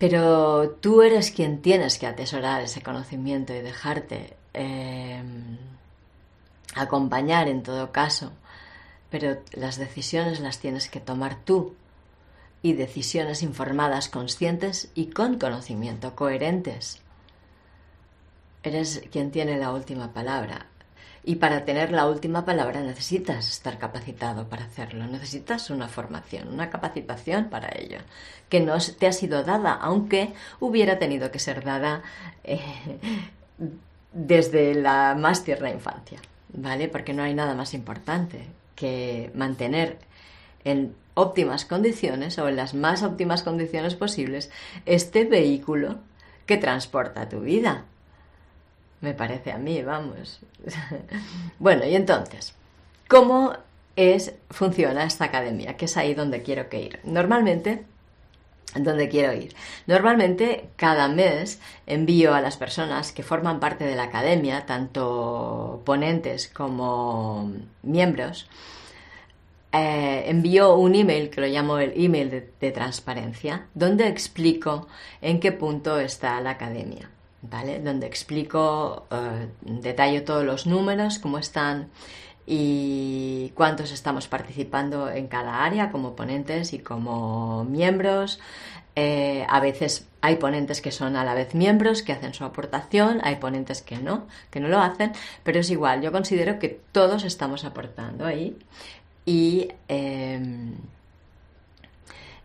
Pero 0.00 0.70
tú 0.80 1.02
eres 1.02 1.30
quien 1.30 1.62
tienes 1.62 1.98
que 1.98 2.08
atesorar 2.08 2.62
ese 2.62 2.82
conocimiento 2.82 3.54
y 3.54 3.60
dejarte 3.60 4.36
eh, 4.54 5.22
acompañar 6.74 7.46
en 7.46 7.62
todo 7.62 7.92
caso 7.92 8.32
pero 9.10 9.38
las 9.52 9.76
decisiones 9.76 10.40
las 10.40 10.60
tienes 10.60 10.88
que 10.88 11.00
tomar 11.00 11.36
tú 11.44 11.74
y 12.62 12.74
decisiones 12.74 13.42
informadas, 13.42 14.08
conscientes 14.08 14.90
y 14.94 15.06
con 15.06 15.38
conocimiento, 15.38 16.14
coherentes. 16.14 17.00
Eres 18.62 19.02
quien 19.10 19.30
tiene 19.30 19.58
la 19.58 19.72
última 19.72 20.12
palabra. 20.12 20.66
Y 21.22 21.36
para 21.36 21.64
tener 21.64 21.92
la 21.92 22.06
última 22.06 22.44
palabra 22.44 22.80
necesitas 22.80 23.48
estar 23.48 23.78
capacitado 23.78 24.48
para 24.48 24.64
hacerlo, 24.64 25.06
necesitas 25.06 25.68
una 25.68 25.88
formación, 25.88 26.48
una 26.48 26.70
capacitación 26.70 27.50
para 27.50 27.68
ello, 27.76 27.98
que 28.48 28.60
no 28.60 28.78
te 28.98 29.06
ha 29.06 29.12
sido 29.12 29.42
dada, 29.42 29.74
aunque 29.74 30.32
hubiera 30.60 30.98
tenido 30.98 31.30
que 31.30 31.38
ser 31.38 31.62
dada 31.62 32.02
eh, 32.42 32.60
desde 34.12 34.74
la 34.74 35.14
más 35.14 35.44
tierna 35.44 35.70
infancia, 35.70 36.20
¿vale? 36.54 36.88
Porque 36.88 37.12
no 37.12 37.22
hay 37.22 37.34
nada 37.34 37.54
más 37.54 37.74
importante 37.74 38.46
que 38.74 39.30
mantener 39.34 39.98
en 40.64 40.94
óptimas 41.14 41.66
condiciones 41.66 42.38
o 42.38 42.48
en 42.48 42.56
las 42.56 42.74
más 42.74 43.02
óptimas 43.02 43.42
condiciones 43.42 43.94
posibles 43.94 44.50
este 44.86 45.24
vehículo 45.24 45.98
que 46.46 46.56
transporta 46.56 47.28
tu 47.28 47.40
vida. 47.40 47.84
Me 49.00 49.14
parece 49.14 49.52
a 49.52 49.58
mí, 49.58 49.82
vamos. 49.82 50.40
bueno, 51.58 51.84
y 51.86 51.94
entonces, 51.94 52.54
¿cómo 53.08 53.54
es, 53.96 54.34
funciona 54.50 55.04
esta 55.04 55.24
academia? 55.26 55.76
Que 55.76 55.86
es 55.86 55.96
ahí 55.96 56.14
donde 56.14 56.42
quiero 56.42 56.68
que 56.68 56.82
ir. 56.82 57.00
Normalmente, 57.04 57.84
donde 58.74 59.08
quiero 59.08 59.32
ir. 59.32 59.54
Normalmente 59.86 60.68
cada 60.76 61.08
mes 61.08 61.60
envío 61.86 62.34
a 62.34 62.40
las 62.40 62.56
personas 62.56 63.12
que 63.12 63.22
forman 63.22 63.60
parte 63.60 63.84
de 63.84 63.96
la 63.96 64.04
academia, 64.04 64.66
tanto 64.66 65.82
ponentes 65.84 66.48
como 66.48 67.52
miembros, 67.82 68.48
eh, 69.72 70.24
envío 70.26 70.74
un 70.74 70.94
email 70.94 71.30
que 71.30 71.40
lo 71.40 71.46
llamo 71.46 71.78
el 71.78 71.92
email 71.96 72.30
de, 72.30 72.72
transparencia, 72.72 73.66
donde 73.74 74.08
explico 74.08 74.88
en 75.22 75.38
qué 75.40 75.52
punto 75.52 76.00
está 76.00 76.40
la 76.40 76.50
academia, 76.50 77.08
Donde 77.42 78.06
explico, 78.06 79.06
eh, 79.10 79.48
detallo 79.62 80.24
todos 80.24 80.44
los 80.44 80.66
números, 80.66 81.18
cómo 81.18 81.38
están 81.38 81.88
y 82.46 83.52
cuántos 83.54 83.92
estamos 83.92 84.28
participando 84.28 85.10
en 85.10 85.28
cada 85.28 85.64
área 85.64 85.90
como 85.90 86.16
ponentes 86.16 86.72
y 86.72 86.80
como 86.80 87.64
miembros. 87.64 88.40
Eh, 88.96 89.46
a 89.48 89.60
veces 89.60 90.08
hay 90.20 90.36
ponentes 90.36 90.82
que 90.82 90.90
son 90.90 91.16
a 91.16 91.24
la 91.24 91.34
vez 91.34 91.54
miembros, 91.54 92.02
que 92.02 92.12
hacen 92.12 92.34
su 92.34 92.44
aportación, 92.44 93.20
hay 93.22 93.36
ponentes 93.36 93.82
que 93.82 93.96
no, 93.98 94.26
que 94.50 94.60
no 94.60 94.68
lo 94.68 94.80
hacen, 94.80 95.12
pero 95.44 95.60
es 95.60 95.70
igual, 95.70 96.02
yo 96.02 96.12
considero 96.12 96.58
que 96.58 96.80
todos 96.92 97.24
estamos 97.24 97.64
aportando 97.64 98.26
ahí 98.26 98.58
y, 99.24 99.68
em, 99.88 100.74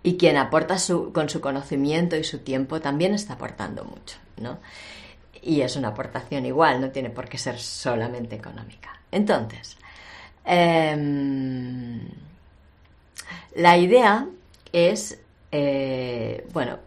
y 0.05 0.17
quien 0.17 0.37
aporta 0.37 0.77
con 1.13 1.29
su 1.29 1.41
conocimiento 1.41 2.15
y 2.15 2.23
su 2.23 2.37
tiempo 2.37 2.79
también 2.79 3.15
está 3.15 3.33
aportando 3.33 3.83
mucho, 3.85 4.17
¿no? 4.37 4.59
Y 5.41 5.61
es 5.61 5.75
una 5.77 5.87
aportación 5.89 6.45
igual, 6.45 6.79
no 6.79 6.91
tiene 6.91 7.09
por 7.09 7.27
qué 7.27 7.39
ser 7.39 7.57
solamente 7.57 8.35
económica. 8.35 8.99
Entonces, 9.11 9.77
em, 10.45 12.01
la 13.55 13.77
idea 13.79 14.27
es, 14.71 15.17
eh, 15.51 16.45
bueno, 16.53 16.77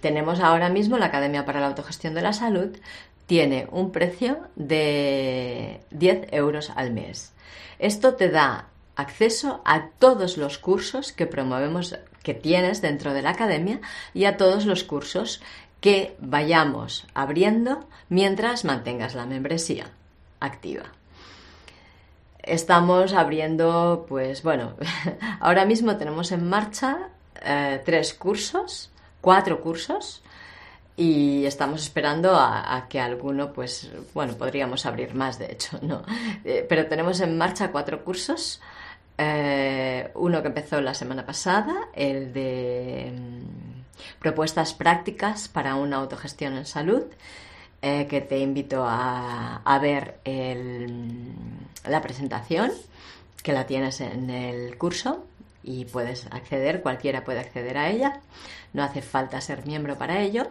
tenemos 0.00 0.40
ahora 0.40 0.70
mismo 0.70 0.96
la 0.96 1.06
Academia 1.06 1.44
para 1.44 1.60
la 1.60 1.66
Autogestión 1.66 2.14
de 2.14 2.22
la 2.22 2.32
Salud, 2.32 2.74
tiene 3.26 3.68
un 3.70 3.92
precio 3.92 4.38
de 4.56 5.82
10 5.90 6.26
euros 6.32 6.72
al 6.74 6.90
mes. 6.90 7.34
Esto 7.78 8.14
te 8.14 8.30
da 8.30 8.68
acceso 8.96 9.60
a 9.66 9.88
todos 9.98 10.38
los 10.38 10.56
cursos 10.56 11.12
que 11.12 11.26
promovemos, 11.26 11.98
que 12.22 12.34
tienes 12.34 12.80
dentro 12.80 13.12
de 13.12 13.22
la 13.22 13.30
academia 13.30 13.80
y 14.14 14.24
a 14.24 14.36
todos 14.36 14.66
los 14.66 14.84
cursos 14.84 15.42
que 15.80 16.16
vayamos 16.20 17.06
abriendo 17.14 17.86
mientras 18.08 18.64
mantengas 18.64 19.14
la 19.14 19.26
membresía 19.26 19.90
activa. 20.40 20.84
Estamos 22.42 23.12
abriendo, 23.12 24.06
pues 24.08 24.42
bueno, 24.42 24.74
ahora 25.40 25.64
mismo 25.64 25.96
tenemos 25.96 26.32
en 26.32 26.48
marcha 26.48 27.10
eh, 27.44 27.80
tres 27.84 28.14
cursos, 28.14 28.90
cuatro 29.20 29.60
cursos, 29.60 30.22
y 30.96 31.46
estamos 31.46 31.82
esperando 31.82 32.36
a, 32.36 32.86
que 32.88 33.00
alguno, 33.00 33.52
pues 33.52 33.90
bueno, 34.12 34.34
podríamos 34.34 34.84
abrir 34.84 35.14
más, 35.14 35.38
de 35.38 35.46
hecho, 35.52 35.78
¿no? 35.82 36.02
Eh, 36.44 36.66
pero 36.68 36.86
tenemos 36.86 37.20
en 37.20 37.38
marcha 37.38 37.72
cuatro 37.72 38.04
cursos 38.04 38.60
eh, 39.24 40.10
uno 40.14 40.42
que 40.42 40.48
empezó 40.48 40.80
la 40.80 40.94
semana 40.94 41.24
pasada, 41.24 41.74
el 41.94 42.32
de 42.32 43.12
mm, 43.14 44.20
propuestas 44.20 44.74
prácticas 44.74 45.48
para 45.48 45.76
una 45.76 45.98
autogestión 45.98 46.56
en 46.56 46.66
salud, 46.66 47.04
eh, 47.82 48.06
que 48.08 48.20
te 48.20 48.38
invito 48.38 48.84
a, 48.86 49.78
ver 49.80 50.20
la 51.84 52.02
presentación, 52.02 52.72
que 53.42 53.52
la 53.52 53.66
tienes 53.66 54.00
en 54.00 54.30
el 54.30 54.76
curso 54.76 55.24
y 55.62 55.84
puedes 55.84 56.26
acceder, 56.26 56.82
cualquiera 56.82 57.24
puede 57.24 57.40
acceder 57.40 57.78
a 57.78 57.90
ella, 57.90 58.20
no 58.72 58.82
hace 58.82 59.02
falta 59.02 59.40
ser 59.40 59.66
miembro 59.66 59.96
para 59.98 60.20
ello. 60.20 60.48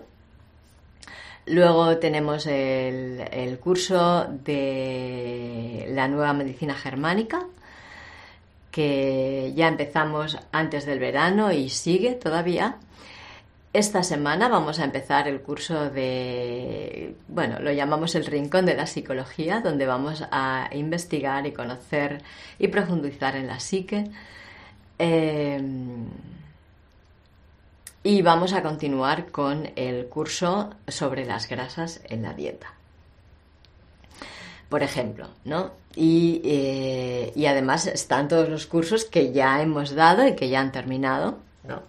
Luego 1.45 1.97
tenemos 1.97 2.45
el 2.47 3.59
curso 3.61 4.27
de 4.29 5.87
la 5.89 6.07
nueva 6.07 6.33
medicina 6.33 6.75
germánica, 6.75 7.47
que 8.71 9.53
ya 9.55 9.67
empezamos 9.67 10.39
antes 10.51 10.85
del 10.85 10.99
verano 10.99 11.51
y 11.51 11.69
sigue 11.69 12.13
todavía. 12.13 12.77
Esta 13.73 14.03
semana 14.03 14.49
vamos 14.49 14.79
a 14.79 14.83
empezar 14.83 15.27
el 15.27 15.41
curso 15.41 15.89
de, 15.89 17.15
bueno, 17.27 17.59
lo 17.59 17.71
llamamos 17.71 18.15
el 18.15 18.25
Rincón 18.25 18.65
de 18.65 18.75
la 18.75 18.85
Psicología, 18.85 19.61
donde 19.61 19.85
vamos 19.85 20.25
a 20.31 20.69
investigar 20.73 21.45
y 21.47 21.53
conocer 21.53 22.21
y 22.59 22.67
profundizar 22.67 23.35
en 23.35 23.47
la 23.47 23.59
psique. 23.59 24.09
Em, 24.97 26.05
y 28.03 28.21
vamos 28.21 28.53
a 28.53 28.61
continuar 28.61 29.31
con 29.31 29.69
el 29.75 30.07
curso 30.07 30.71
sobre 30.87 31.25
las 31.25 31.47
grasas 31.47 32.01
en 32.09 32.23
la 32.23 32.33
dieta 32.33 32.80
por 34.71 34.83
ejemplo, 34.83 35.27
¿no? 35.43 35.71
Eh, 35.97 37.33
y, 37.35 37.45
además 37.45 37.87
están 37.87 38.29
todos 38.29 38.47
los 38.47 38.67
cursos 38.67 39.03
que 39.03 39.33
ya 39.33 39.61
hemos 39.61 39.93
dado 39.93 40.25
y 40.25 40.33
que 40.33 40.47
ya 40.47 40.61
han 40.61 40.71
terminado, 40.71 41.39
¿no? 41.67 41.83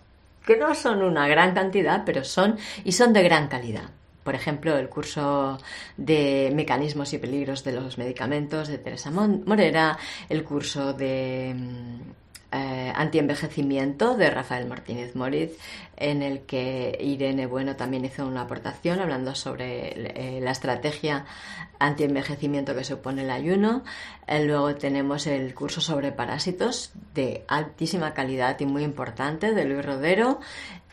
Que 0.44 0.56
no 0.56 0.74
son 0.74 1.00
una 1.00 1.28
gran 1.28 1.54
cantidad, 1.54 2.02
pero 2.04 2.24
son 2.24 2.58
y 2.82 2.90
son 2.90 3.12
de 3.12 3.22
gran 3.22 3.46
calidad. 3.46 3.88
Por 4.24 4.34
ejemplo, 4.34 4.76
el 4.76 4.88
curso 4.88 5.58
de 5.96 6.50
mecanismos 6.52 7.12
y 7.12 7.18
peligros 7.18 7.62
de 7.62 7.70
los 7.70 7.98
medicamentos 7.98 8.66
de 8.66 8.78
Teresa 8.78 9.12
Morera, 9.12 9.96
el 10.28 10.42
curso 10.42 10.92
de 10.92 11.54
mm, 11.56 12.00
eh, 12.52 12.92
Antienvejecimiento 12.94 14.16
de 14.16 14.30
Rafael 14.30 14.66
Martínez 14.66 15.14
Moriz, 15.16 15.52
en 15.96 16.22
el 16.22 16.40
que 16.40 16.98
Irene 17.00 17.46
Bueno 17.46 17.76
también 17.76 18.04
hizo 18.04 18.26
una 18.26 18.42
aportación 18.42 19.00
hablando 19.00 19.34
sobre 19.34 20.36
eh, 20.36 20.40
la 20.40 20.50
estrategia 20.50 21.24
antienvejecimiento 21.78 22.74
que 22.74 22.84
supone 22.84 23.22
el 23.22 23.30
ayuno. 23.30 23.84
Eh, 24.26 24.44
luego 24.44 24.74
tenemos 24.74 25.26
el 25.26 25.54
curso 25.54 25.80
sobre 25.80 26.12
parásitos 26.12 26.92
de 27.14 27.44
altísima 27.48 28.14
calidad 28.14 28.58
y 28.60 28.66
muy 28.66 28.84
importante 28.84 29.52
de 29.52 29.64
Luis 29.64 29.84
Rodero. 29.84 30.40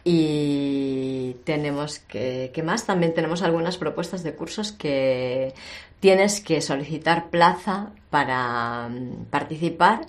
Y 0.04 1.36
tenemos 1.44 2.00
que, 2.00 2.52
¿qué 2.54 2.64
más? 2.64 2.86
También 2.86 3.14
tenemos 3.14 3.44
algunas 3.44 3.78
propuestas 3.78 4.24
de 4.24 4.34
cursos 4.34 4.72
que 4.72 5.54
tienes 6.00 6.40
que 6.40 6.62
solicitar 6.62 7.30
plaza 7.30 7.92
para 8.10 8.88
mm, 8.90 9.26
participar 9.30 10.02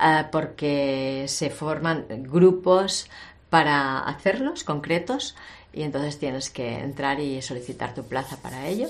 eh, 0.00 0.24
porque 0.30 1.24
se 1.28 1.50
forman 1.50 2.06
grupos 2.08 3.08
para 3.50 4.00
hacerlos 4.00 4.64
concretos 4.64 5.36
y 5.72 5.82
entonces 5.82 6.18
tienes 6.18 6.50
que 6.50 6.78
entrar 6.78 7.20
y 7.20 7.42
solicitar 7.42 7.94
tu 7.94 8.04
plaza 8.04 8.36
para 8.38 8.66
ello. 8.66 8.88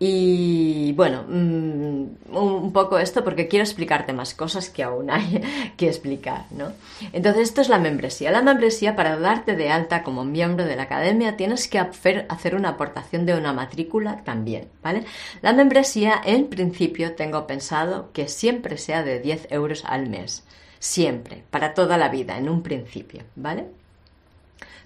Y 0.00 0.92
bueno, 0.92 1.24
mm, 1.28 2.36
un 2.36 2.72
poco 2.72 2.98
esto 2.98 3.24
porque 3.24 3.48
quiero 3.48 3.64
explicarte 3.64 4.12
más 4.12 4.32
cosas 4.32 4.70
que 4.70 4.84
aún 4.84 5.10
hay 5.10 5.42
que 5.76 5.88
explicar, 5.88 6.44
¿no? 6.50 6.72
Entonces, 7.12 7.48
esto 7.48 7.60
es 7.60 7.68
la 7.68 7.80
membresía. 7.80 8.30
La 8.30 8.42
membresía, 8.42 8.94
para 8.94 9.18
darte 9.18 9.56
de 9.56 9.70
alta 9.70 10.04
como 10.04 10.24
miembro 10.24 10.64
de 10.66 10.76
la 10.76 10.84
academia, 10.84 11.36
tienes 11.36 11.66
que 11.66 11.80
hacer 11.80 12.54
una 12.54 12.70
aportación 12.70 13.26
de 13.26 13.34
una 13.34 13.52
matrícula 13.52 14.22
también, 14.24 14.68
¿vale? 14.82 15.04
La 15.42 15.52
membresía, 15.52 16.20
en 16.24 16.46
principio, 16.46 17.16
tengo 17.16 17.48
pensado 17.48 18.12
que 18.12 18.28
siempre 18.28 18.78
sea 18.78 19.02
de 19.02 19.18
10 19.18 19.48
euros 19.50 19.84
al 19.84 20.08
mes. 20.08 20.44
Siempre, 20.78 21.42
para 21.50 21.74
toda 21.74 21.96
la 21.96 22.08
vida, 22.08 22.38
en 22.38 22.48
un 22.48 22.62
principio, 22.62 23.24
¿vale? 23.34 23.66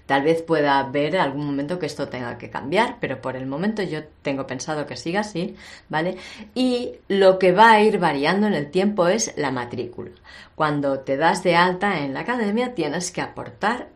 Tal 0.05 0.23
vez 0.23 0.41
pueda 0.41 0.79
haber 0.79 1.17
algún 1.17 1.45
momento 1.45 1.79
que 1.79 1.85
esto 1.85 2.09
tenga 2.09 2.37
que 2.37 2.49
cambiar, 2.49 2.97
pero 2.99 3.21
por 3.21 3.35
el 3.35 3.45
momento 3.45 3.81
yo 3.83 4.03
tengo 4.21 4.45
pensado 4.45 4.85
que 4.85 4.97
siga 4.97 5.21
así, 5.21 5.55
¿vale? 5.89 6.17
Y 6.53 6.95
lo 7.07 7.39
que 7.39 7.53
va 7.53 7.71
a 7.71 7.81
ir 7.81 7.99
variando 7.99 8.47
en 8.47 8.53
el 8.53 8.69
tiempo 8.69 9.07
es 9.07 9.33
la 9.37 9.51
matrícula. 9.51 10.11
Cuando 10.55 10.99
te 10.99 11.17
das 11.17 11.43
de 11.43 11.55
alta 11.55 12.01
en 12.01 12.13
la 12.13 12.21
academia 12.21 12.75
tienes 12.75 13.11
que 13.11 13.21
aportar 13.21 13.87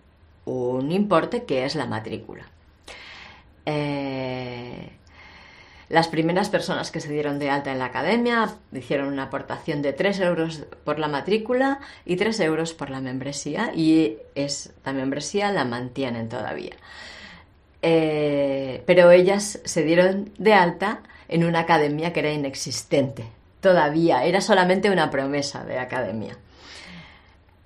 un 0.46 0.92
importe 0.92 1.44
que 1.44 1.66
es 1.66 1.76
la 1.76 1.86
matrícula. 1.86 2.46
Eh, 3.66 4.97
las 5.90 6.10
primeras 6.10 6.50
personas 6.50 6.92
que 6.92 7.00
se 7.00 7.12
dieron 7.12 7.40
de 7.40 7.50
alta 7.50 7.72
en 7.72 7.80
la 7.80 7.86
academia 7.86 8.56
hicieron 8.74 9.08
una 9.08 9.24
aportación 9.24 9.82
de 9.82 9.94
3 9.94 10.20
euros 10.22 10.64
por 10.84 11.00
la 11.00 11.08
matrícula 11.08 11.80
y 12.06 12.18
3 12.18 12.40
euros 12.42 12.74
por 12.74 12.90
la 12.90 13.00
membresía 13.00 13.72
y 13.74 14.18
esta 14.36 14.92
membresía 14.92 15.52
la 15.52 15.64
mantienen 15.64 16.28
todavía. 16.28 16.76
Eh, 17.82 18.84
pero 18.86 19.12
ellas 19.12 19.60
se 19.64 19.84
dieron 19.84 20.32
de 20.38 20.54
alta 20.54 21.04
en 21.30 21.46
una 21.46 21.60
academia 21.60 22.12
que 22.12 22.20
era 22.20 22.32
inexistente. 22.32 23.26
Todavía 23.62 24.26
era 24.26 24.42
solamente 24.42 24.90
una 24.90 25.10
promesa 25.10 25.64
de 25.64 25.80
academia. 25.80 26.38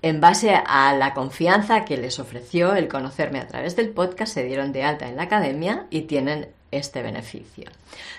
En 0.02 0.20
base 0.20 0.52
a 0.54 0.94
la 0.94 1.14
confianza 1.14 1.84
que 1.84 1.96
les 1.96 2.18
ofreció 2.18 2.74
el 2.74 2.88
conocerme 2.88 3.38
a 3.38 3.46
través 3.46 3.76
del 3.76 3.90
podcast, 3.90 4.34
se 4.34 4.42
dieron 4.42 4.72
de 4.72 4.82
alta 4.82 5.08
en 5.08 5.14
la 5.14 5.22
academia 5.22 5.86
y 5.90 6.02
tienen 6.02 6.48
este 6.72 7.02
beneficio. 7.02 7.70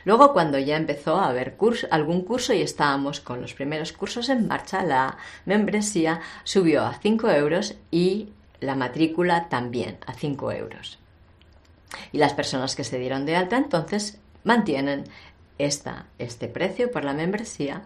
Luego, 0.06 0.32
cuando 0.32 0.58
ya 0.60 0.78
empezó 0.78 1.18
a 1.18 1.28
haber 1.28 1.58
algún 1.92 2.22
curso 2.22 2.54
y 2.54 2.62
estábamos 2.62 3.20
con 3.20 3.42
los 3.42 3.54
primeros 3.54 3.92
cursos 3.92 4.30
en 4.30 4.48
marcha, 4.48 4.82
la 4.84 5.18
membresía 5.46 6.22
subió 6.46 6.84
a 6.84 6.94
5 6.94 7.30
euros 7.32 7.76
y 7.92 8.30
la 8.62 8.76
matrícula 8.76 9.50
también 9.50 9.98
a 10.06 10.14
5 10.14 10.52
euros. 10.54 11.00
Y 12.14 12.18
las 12.18 12.34
personas 12.34 12.76
que 12.76 12.86
se 12.86 12.98
dieron 12.98 13.26
de 13.26 13.36
alta 13.36 13.58
entonces 13.58 14.20
mantienen 14.46 15.04
esta, 15.58 16.06
este 16.18 16.48
precio 16.48 16.92
por 16.92 17.04
la 17.04 17.14
membresía 17.14 17.82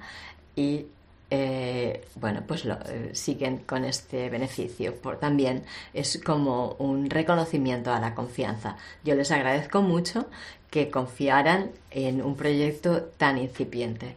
y 0.55 0.85
eh, 1.29 2.05
bueno, 2.15 2.43
pues 2.47 2.65
lo, 2.65 2.75
eh, 2.85 3.11
siguen 3.13 3.57
con 3.59 3.83
este 3.83 4.29
beneficio. 4.29 4.95
Por, 4.95 5.19
también 5.19 5.63
es 5.93 6.21
como 6.23 6.75
un 6.79 7.09
reconocimiento 7.09 7.91
a 7.91 7.99
la 7.99 8.15
confianza. 8.15 8.77
Yo 9.03 9.15
les 9.15 9.31
agradezco 9.31 9.81
mucho 9.81 10.27
que 10.69 10.89
confiaran 10.89 11.71
en 11.91 12.21
un 12.21 12.35
proyecto 12.35 13.03
tan 13.17 13.37
incipiente 13.37 14.15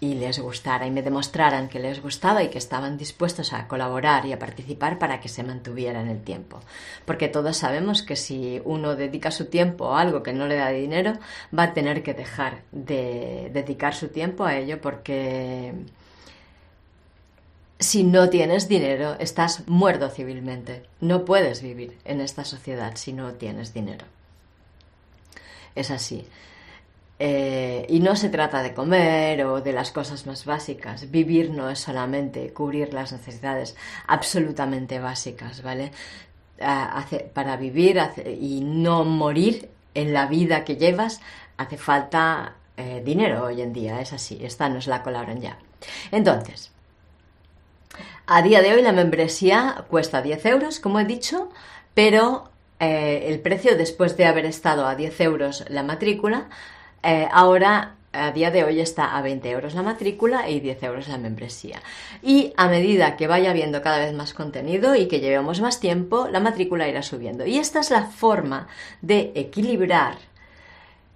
y 0.00 0.14
les 0.14 0.38
gustara 0.38 0.86
y 0.86 0.90
me 0.90 1.02
demostraran 1.02 1.68
que 1.68 1.80
les 1.80 2.00
gustaba 2.00 2.42
y 2.42 2.48
que 2.48 2.58
estaban 2.58 2.96
dispuestos 2.96 3.52
a 3.52 3.66
colaborar 3.66 4.26
y 4.26 4.32
a 4.32 4.38
participar 4.38 4.98
para 4.98 5.20
que 5.20 5.28
se 5.28 5.42
mantuviera 5.42 6.00
en 6.00 6.08
el 6.08 6.22
tiempo. 6.22 6.60
Porque 7.04 7.28
todos 7.28 7.56
sabemos 7.56 8.02
que 8.02 8.14
si 8.14 8.60
uno 8.64 8.94
dedica 8.94 9.30
su 9.30 9.46
tiempo 9.46 9.92
a 9.94 10.00
algo 10.00 10.22
que 10.22 10.32
no 10.32 10.46
le 10.46 10.56
da 10.56 10.68
dinero, 10.70 11.14
va 11.56 11.64
a 11.64 11.74
tener 11.74 12.02
que 12.02 12.14
dejar 12.14 12.62
de 12.70 13.50
dedicar 13.52 13.94
su 13.94 14.08
tiempo 14.08 14.44
a 14.44 14.56
ello 14.56 14.80
porque 14.80 15.74
si 17.80 18.04
no 18.04 18.28
tienes 18.28 18.68
dinero, 18.68 19.16
estás 19.18 19.66
muerto 19.68 20.08
civilmente. 20.10 20.82
No 21.00 21.24
puedes 21.24 21.62
vivir 21.62 21.98
en 22.04 22.20
esta 22.20 22.44
sociedad 22.44 22.92
si 22.96 23.12
no 23.12 23.32
tienes 23.34 23.72
dinero. 23.72 24.06
Es 25.74 25.90
así. 25.90 26.26
Eh, 27.20 27.84
y 27.88 27.98
no 27.98 28.14
se 28.14 28.28
trata 28.28 28.62
de 28.62 28.74
comer 28.74 29.44
o 29.44 29.60
de 29.60 29.72
las 29.72 29.90
cosas 29.90 30.26
más 30.26 30.44
básicas. 30.44 31.10
Vivir 31.10 31.50
no 31.50 31.68
es 31.68 31.80
solamente 31.80 32.52
cubrir 32.52 32.94
las 32.94 33.12
necesidades 33.12 33.76
absolutamente 34.06 35.00
básicas, 35.00 35.62
¿vale? 35.62 35.92
para 37.34 37.56
vivir 37.56 38.00
y 38.40 38.62
no 38.62 39.04
morir 39.04 39.68
en 39.94 40.12
la 40.12 40.26
vida 40.26 40.64
que 40.64 40.76
llevas 40.76 41.20
hace 41.56 41.76
falta 41.76 42.54
eh, 42.76 43.02
dinero 43.04 43.44
hoy 43.44 43.60
en 43.60 43.72
día, 43.72 44.00
es 44.00 44.12
así. 44.12 44.38
Esta 44.42 44.68
nos 44.68 44.86
la 44.86 45.02
colaron 45.02 45.40
ya. 45.40 45.58
Entonces, 46.10 46.70
a 48.26 48.42
día 48.42 48.62
de 48.62 48.72
hoy 48.72 48.82
la 48.82 48.92
membresía 48.92 49.84
cuesta 49.88 50.22
10 50.22 50.46
euros, 50.46 50.80
como 50.80 51.00
he 51.00 51.04
dicho, 51.04 51.50
pero 51.94 52.50
eh, 52.78 53.24
el 53.26 53.40
precio 53.40 53.76
después 53.76 54.16
de 54.16 54.26
haber 54.26 54.46
estado 54.46 54.86
a 54.86 54.94
10 54.94 55.20
euros 55.20 55.64
la 55.68 55.82
matrícula, 55.82 56.48
eh, 57.02 57.28
ahora 57.30 57.94
a 58.12 58.32
día 58.32 58.50
de 58.50 58.64
hoy 58.64 58.80
está 58.80 59.16
a 59.16 59.22
20 59.22 59.50
euros 59.50 59.74
la 59.74 59.82
matrícula 59.82 60.48
y 60.48 60.60
10 60.60 60.82
euros 60.84 61.08
la 61.08 61.18
membresía. 61.18 61.80
Y 62.22 62.52
a 62.56 62.68
medida 62.68 63.16
que 63.16 63.26
vaya 63.26 63.50
habiendo 63.50 63.82
cada 63.82 63.98
vez 63.98 64.14
más 64.14 64.34
contenido 64.34 64.94
y 64.94 65.08
que 65.08 65.20
llevemos 65.20 65.60
más 65.60 65.80
tiempo, 65.80 66.28
la 66.28 66.40
matrícula 66.40 66.88
irá 66.88 67.02
subiendo. 67.02 67.46
Y 67.46 67.58
esta 67.58 67.80
es 67.80 67.90
la 67.90 68.04
forma 68.04 68.68
de 69.02 69.32
equilibrar 69.34 70.16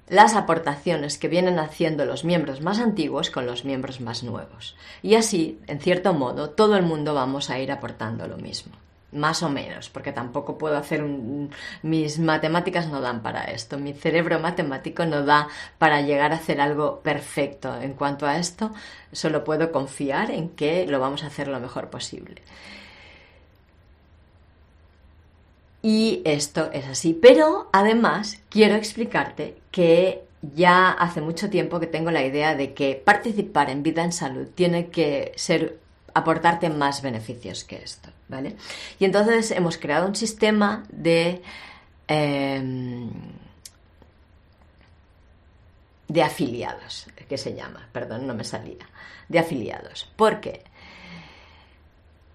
las 0.09 0.35
aportaciones 0.35 1.17
que 1.17 1.29
vienen 1.29 1.59
haciendo 1.59 2.05
los 2.05 2.25
miembros 2.25 2.61
más 2.61 2.79
antiguos 2.79 3.31
con 3.31 3.47
los 3.47 3.65
miembros 3.65 4.01
más 4.01 4.23
nuevos. 4.23 4.77
Y 5.03 5.15
así, 5.15 5.59
en 5.67 5.81
cierto 5.81 6.13
modo, 6.13 6.51
todo 6.51 6.77
el 6.77 6.83
mundo 6.83 7.15
vamos 7.15 7.49
a 7.49 7.59
ir 7.59 7.73
aportando 7.73 8.29
lo 8.29 8.37
mismo 8.37 8.73
más 9.13 9.43
o 9.43 9.49
menos, 9.49 9.89
porque 9.91 10.13
tampoco 10.13 10.59
puedo 10.59 10.77
hacer 10.77 11.03
un... 11.03 11.51
Mis 11.83 12.19
matemáticas 12.19 12.89
no 12.89 13.01
dan 13.01 13.23
para 13.23 13.45
esto, 13.45 13.79
mi 13.79 13.93
cerebro 13.93 14.41
matemático 14.41 15.05
no 15.07 15.25
da 15.25 15.49
para 15.79 16.01
llegar 16.03 16.33
a 16.33 16.37
hacer 16.37 16.61
algo 16.61 17.01
perfecto. 17.01 17.81
En 17.81 17.95
cuanto 17.95 18.27
a 18.27 18.39
esto, 18.39 18.73
solo 19.13 19.45
puedo 19.45 19.73
confiar 19.73 20.31
en 20.31 20.49
que 20.51 20.87
lo 20.87 21.01
vamos 21.01 21.25
a 21.25 21.29
hacer 21.29 21.49
lo 21.49 21.61
mejor 21.61 21.91
posible. 21.91 22.43
Y 25.83 26.23
esto 26.25 26.71
es 26.73 26.87
así. 26.87 27.13
Pero 27.13 27.69
además 27.73 28.41
quiero 28.49 28.77
explicarte 28.77 29.57
que 29.71 30.25
ya 30.55 30.91
hace 30.91 31.21
mucho 31.21 31.51
tiempo 31.51 31.81
que 31.81 31.87
tengo 31.87 32.11
la 32.11 32.25
idea 32.25 32.55
de 32.55 32.73
que 32.75 32.95
participar 32.95 33.71
en 33.71 33.83
vida 33.83 34.05
en 34.05 34.13
salud 34.13 34.49
tiene 34.55 34.89
que 34.89 35.33
ser 35.37 35.79
aportarte 36.15 36.69
más 36.71 37.03
beneficios 37.03 37.65
que 37.65 37.77
esto, 37.77 38.11
¿vale? 38.29 38.57
Y 38.99 39.05
entonces 39.05 39.51
hemos 39.51 39.79
creado 39.79 40.07
un 40.07 40.15
sistema 40.15 40.85
de 40.91 41.43
em, 42.09 43.11
de 46.13 46.23
afiliados, 46.23 47.07
que 47.27 47.39
se 47.39 47.55
llama, 47.55 47.89
perdón, 47.91 48.27
no 48.27 48.35
me 48.35 48.45
salía, 48.45 48.87
de 49.29 49.39
afiliados. 49.39 50.11
¿Por 50.15 50.41
qué? 50.41 50.63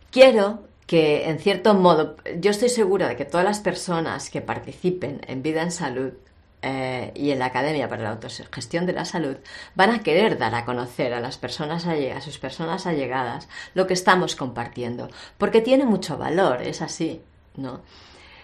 Quiero 0.09 0.63
que, 0.87 1.29
en 1.29 1.37
cierto 1.37 1.75
modo, 1.75 2.17
yo 2.39 2.49
estoy 2.49 2.69
segura 2.69 3.07
de 3.07 3.15
que 3.15 3.25
todas 3.25 3.45
las 3.45 3.59
personas 3.59 4.31
que 4.31 4.41
participen 4.41 5.21
en 5.27 5.43
Vida 5.43 5.61
en 5.61 5.71
Salud 5.71 6.13
eh, 6.61 7.11
y 7.15 7.31
en 7.31 7.39
la 7.39 7.45
Academia 7.45 7.87
para 7.87 8.03
la 8.03 8.09
Autogestión 8.11 8.85
de 8.85 8.93
la 8.93 9.05
Salud 9.05 9.37
van 9.75 9.91
a 9.91 9.99
querer 9.99 10.37
dar 10.37 10.55
a 10.55 10.65
conocer 10.65 11.13
a 11.13 11.19
las 11.19 11.37
personas 11.37 11.85
a 11.85 12.21
sus 12.21 12.39
personas 12.39 12.87
allegadas 12.87 13.47
lo 13.75 13.85
que 13.85 13.93
estamos 13.93 14.35
compartiendo, 14.35 15.09
porque 15.37 15.61
tiene 15.61 15.85
mucho 15.85 16.17
valor, 16.17 16.63
es 16.63 16.81
así, 16.81 17.21
¿no? 17.55 17.81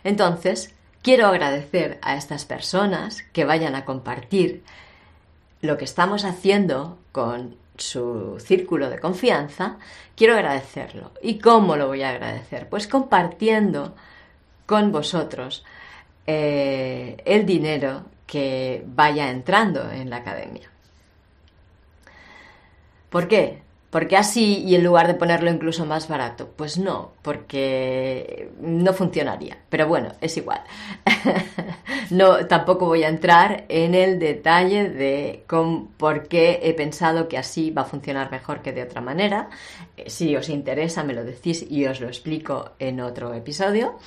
Entonces, 0.04 0.74
quiero 1.02 1.28
agradecer 1.28 1.98
a 2.02 2.16
estas 2.16 2.46
personas 2.46 3.24
que 3.34 3.46
vayan 3.46 3.76
a 3.76 3.86
compartir 3.86 4.64
lo 5.62 5.78
que 5.78 5.86
estamos 5.86 6.26
haciendo 6.26 7.00
con 7.12 7.56
su 7.78 8.38
círculo 8.40 8.90
de 8.90 9.00
confianza, 9.00 9.78
quiero 10.16 10.36
agradecerlo. 10.36 11.12
¿Y 11.22 11.40
cómo 11.40 11.76
lo 11.76 11.88
voy 11.88 12.04
a 12.04 12.10
agradecer? 12.10 12.70
Pues 12.70 12.88
compartiendo 12.88 13.96
con 14.66 14.92
vosotros 14.92 15.64
eh, 16.26 17.18
el 17.26 17.46
dinero 17.46 18.06
que 18.26 18.84
vaya 18.86 19.30
entrando 19.30 19.92
en 19.92 20.10
la 20.10 20.18
academia. 20.18 20.70
¿Por 23.10 23.28
qué? 23.28 23.64
¿Por 23.94 24.16
así 24.16 24.64
y 24.66 24.74
en 24.74 24.84
lugar 24.84 25.06
de 25.06 25.14
ponerlo 25.14 25.52
incluso 25.52 25.86
más 25.86 26.08
barato? 26.08 26.50
Pues 26.56 26.80
no, 26.80 27.12
porque 27.22 28.50
no 28.60 28.92
funcionaría. 28.92 29.60
Pero 29.70 29.88
bueno, 29.88 30.14
es 30.20 30.36
igual. 30.36 30.62
no, 32.10 32.48
tampoco 32.48 32.88
voy 32.88 33.04
a 33.04 33.08
entrar 33.08 33.66
en 33.70 33.94
el 33.94 34.18
detalle 34.18 34.90
de 34.90 35.46
por 35.98 36.28
qué 36.28 36.62
he 36.64 36.74
pensado 36.74 37.28
que 37.28 37.38
así 37.38 37.70
va 37.70 37.84
a 37.84 37.86
funcionar 37.86 38.32
mejor 38.32 38.64
que 38.64 38.72
de 38.72 38.82
otra 38.82 39.00
manera. 39.00 39.52
Eh, 39.96 40.10
si 40.10 40.36
os 40.36 40.50
interesa, 40.50 41.04
me 41.04 41.14
lo 41.14 41.24
decís 41.24 41.64
y 41.70 41.86
os 41.86 42.02
lo 42.02 42.08
explico 42.08 42.72
en 42.80 43.00
otro 43.00 43.32
episodio. 43.36 44.00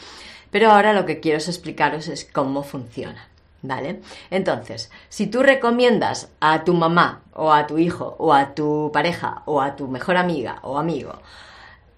Pero 0.56 0.70
ahora 0.70 0.94
lo 0.94 1.04
que 1.04 1.20
quiero 1.20 1.36
explicaros 1.36 2.08
es 2.08 2.24
cómo 2.24 2.62
funciona. 2.62 3.28
¿Vale? 3.60 4.00
Entonces, 4.30 4.90
si 5.10 5.26
tú 5.26 5.42
recomiendas 5.42 6.30
a 6.40 6.64
tu 6.64 6.72
mamá 6.72 7.24
o 7.34 7.52
a 7.52 7.66
tu 7.66 7.76
hijo 7.76 8.16
o 8.18 8.32
a 8.32 8.54
tu 8.54 8.90
pareja 8.90 9.42
o 9.44 9.60
a 9.60 9.76
tu 9.76 9.86
mejor 9.86 10.16
amiga 10.16 10.60
o 10.62 10.78
amigo 10.78 11.20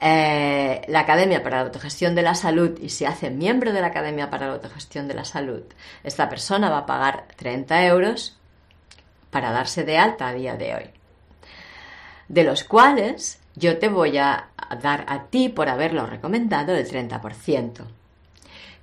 eh, 0.01 0.83
la 0.89 0.99
Academia 0.99 1.41
para 1.41 1.59
la 1.59 1.67
Autogestión 1.67 2.17
de 2.17 2.23
la 2.23 2.35
Salud 2.35 2.77
y 2.81 2.89
se 2.89 3.07
hace 3.07 3.31
miembro 3.31 3.73
de 3.73 3.81
la 3.81 3.87
Academia 3.87 4.29
para 4.29 4.49
la 4.49 4.55
Autogestión 4.55 5.07
de 5.07 5.15
la 5.15 5.25
Salud, 5.25 5.63
esta 6.03 6.29
persona 6.29 6.69
va 6.69 6.79
a 6.79 6.87
pagar 6.87 7.27
30 7.37 7.87
euros 7.87 8.41
para 9.31 9.53
darse 9.53 9.85
de 9.85 9.99
alta 9.99 10.27
a 10.27 10.33
día 10.33 10.57
de 10.57 10.75
hoy. 10.75 10.91
De 12.27 12.43
los 12.43 12.65
cuales 12.65 13.39
yo 13.55 13.79
te 13.79 13.89
voy 13.89 14.19
a 14.19 14.49
dar 14.83 15.05
a 15.07 15.27
ti 15.27 15.49
por 15.49 15.69
haberlo 15.69 16.07
recomendado 16.07 16.75
el 16.75 16.89
30%. 16.91 17.98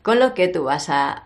Con 0.06 0.20
lo 0.20 0.36
que 0.36 0.48
tú 0.48 0.66
vas 0.66 0.90
a 0.90 1.24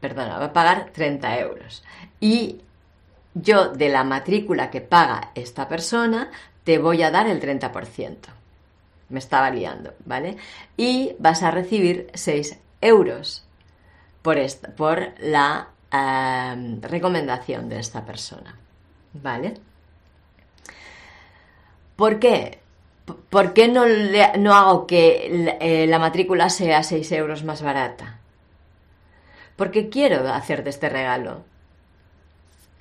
perdona, 0.00 0.42
a 0.42 0.52
pagar 0.52 0.90
30 0.92 1.38
euros. 1.38 1.84
Y 2.18 2.62
yo 3.34 3.68
de 3.68 3.88
la 3.90 4.02
matrícula 4.02 4.70
que 4.70 4.80
paga 4.80 5.30
esta 5.34 5.68
persona 5.68 6.30
te 6.64 6.78
voy 6.78 7.02
a 7.02 7.10
dar 7.10 7.28
el 7.28 7.40
30%. 7.40 8.16
Me 9.10 9.18
estaba 9.18 9.50
liando, 9.50 9.92
¿vale? 10.04 10.36
Y 10.76 11.14
vas 11.18 11.42
a 11.42 11.50
recibir 11.50 12.10
6 12.14 12.58
euros 12.80 13.44
por, 14.22 14.38
esta, 14.38 14.70
por 14.70 15.14
la 15.18 15.68
em, 15.90 16.80
recomendación 16.80 17.68
de 17.68 17.80
esta 17.80 18.04
persona, 18.04 18.56
¿vale? 19.12 19.54
¿Por 21.96 22.18
qué? 22.18 22.60
¿Por 23.04 23.52
qué 23.54 23.68
no, 23.68 23.84
no 24.38 24.54
hago 24.54 24.86
que 24.86 25.56
eh, 25.60 25.86
la 25.86 25.98
matrícula 25.98 26.48
sea 26.50 26.82
6 26.82 27.10
euros 27.12 27.44
más 27.44 27.62
barata? 27.62 28.20
porque 29.60 29.90
quiero 29.90 30.26
hacerte 30.32 30.70
este 30.70 30.88
regalo. 30.88 31.42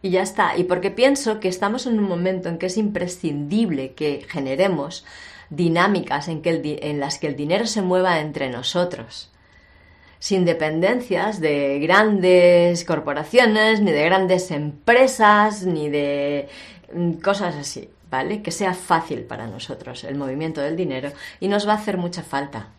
Y 0.01 0.11
ya 0.11 0.21
está. 0.21 0.55
Y 0.55 0.63
porque 0.63 0.91
pienso 0.91 1.41
que 1.41 1.49
estamos 1.49 1.85
en 1.85 1.99
un 1.99 2.07
momento 2.07 2.47
en 2.47 2.57
que 2.57 2.67
es 2.67 2.77
imprescindible 2.77 3.91
que 3.95 4.25
generemos 4.29 5.03
dinámicas 5.49 6.29
en, 6.29 6.41
que 6.41 6.79
en 6.81 7.01
las 7.01 7.19
que 7.19 7.27
el 7.27 7.35
dinero 7.35 7.67
se 7.67 7.81
mueva 7.81 8.21
entre 8.21 8.49
nosotros, 8.49 9.29
sin 10.19 10.45
dependencias 10.45 11.41
de 11.41 11.79
grandes 11.79 12.85
corporaciones, 12.85 13.81
ni 13.81 13.91
de 13.91 14.05
grandes 14.05 14.49
empresas, 14.49 15.65
ni 15.65 15.89
de 15.89 16.47
mm, 16.93 17.15
cosas 17.15 17.57
así, 17.57 17.89
¿vale? 18.09 18.41
Que 18.41 18.51
sea 18.51 18.73
fácil 18.73 19.21
para 19.21 19.47
nosotros 19.47 20.03
el 20.03 20.15
movimiento 20.15 20.61
del 20.61 20.75
dinero 20.75 21.11
y 21.39 21.47
nos 21.47 21.67
va 21.67 21.73
a 21.73 21.77
hacer 21.77 21.97
mucha 21.97 22.23
falta 22.23 22.69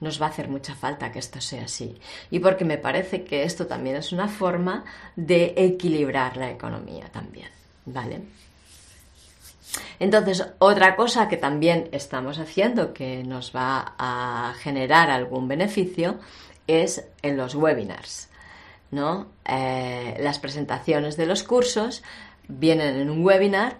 nos 0.00 0.20
va 0.20 0.26
a 0.26 0.28
hacer 0.30 0.48
mucha 0.48 0.74
falta 0.74 1.12
que 1.12 1.18
esto 1.18 1.42
sea 1.42 1.64
así. 1.64 2.00
Y 2.30 2.38
porque 2.38 2.64
me 2.64 2.78
parece 2.78 3.22
que 3.22 3.42
esto 3.42 3.66
también 3.66 3.96
es 3.96 4.12
una 4.12 4.28
forma 4.28 4.84
de 5.14 5.52
equilibrar 5.58 6.38
la 6.38 6.50
economía 6.50 7.10
también, 7.12 7.48
¿vale? 7.84 8.22
Entonces, 9.98 10.46
otra 10.58 10.96
cosa 10.96 11.28
que 11.28 11.36
también 11.36 11.90
estamos 11.92 12.38
haciendo 12.38 12.94
que 12.94 13.22
nos 13.24 13.54
va 13.54 13.94
a 13.98 14.54
generar 14.58 15.10
algún 15.10 15.48
beneficio 15.48 16.18
es 16.66 17.04
en 17.22 17.36
los 17.36 17.54
webinars. 17.54 18.30
¿no? 18.90 19.28
Eh, 19.44 20.16
las 20.20 20.38
presentaciones 20.38 21.16
de 21.16 21.26
los 21.26 21.42
cursos 21.44 22.02
vienen 22.48 22.96
en 22.96 23.10
un 23.10 23.24
webinar 23.24 23.78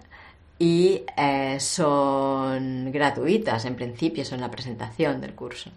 y 0.61 1.05
eh, 1.17 1.59
son 1.59 2.91
gratuitas 2.91 3.65
en 3.65 3.75
principio, 3.75 4.23
son 4.23 4.41
la 4.41 4.51
presentación 4.51 5.19
del 5.19 5.33
curso. 5.33 5.71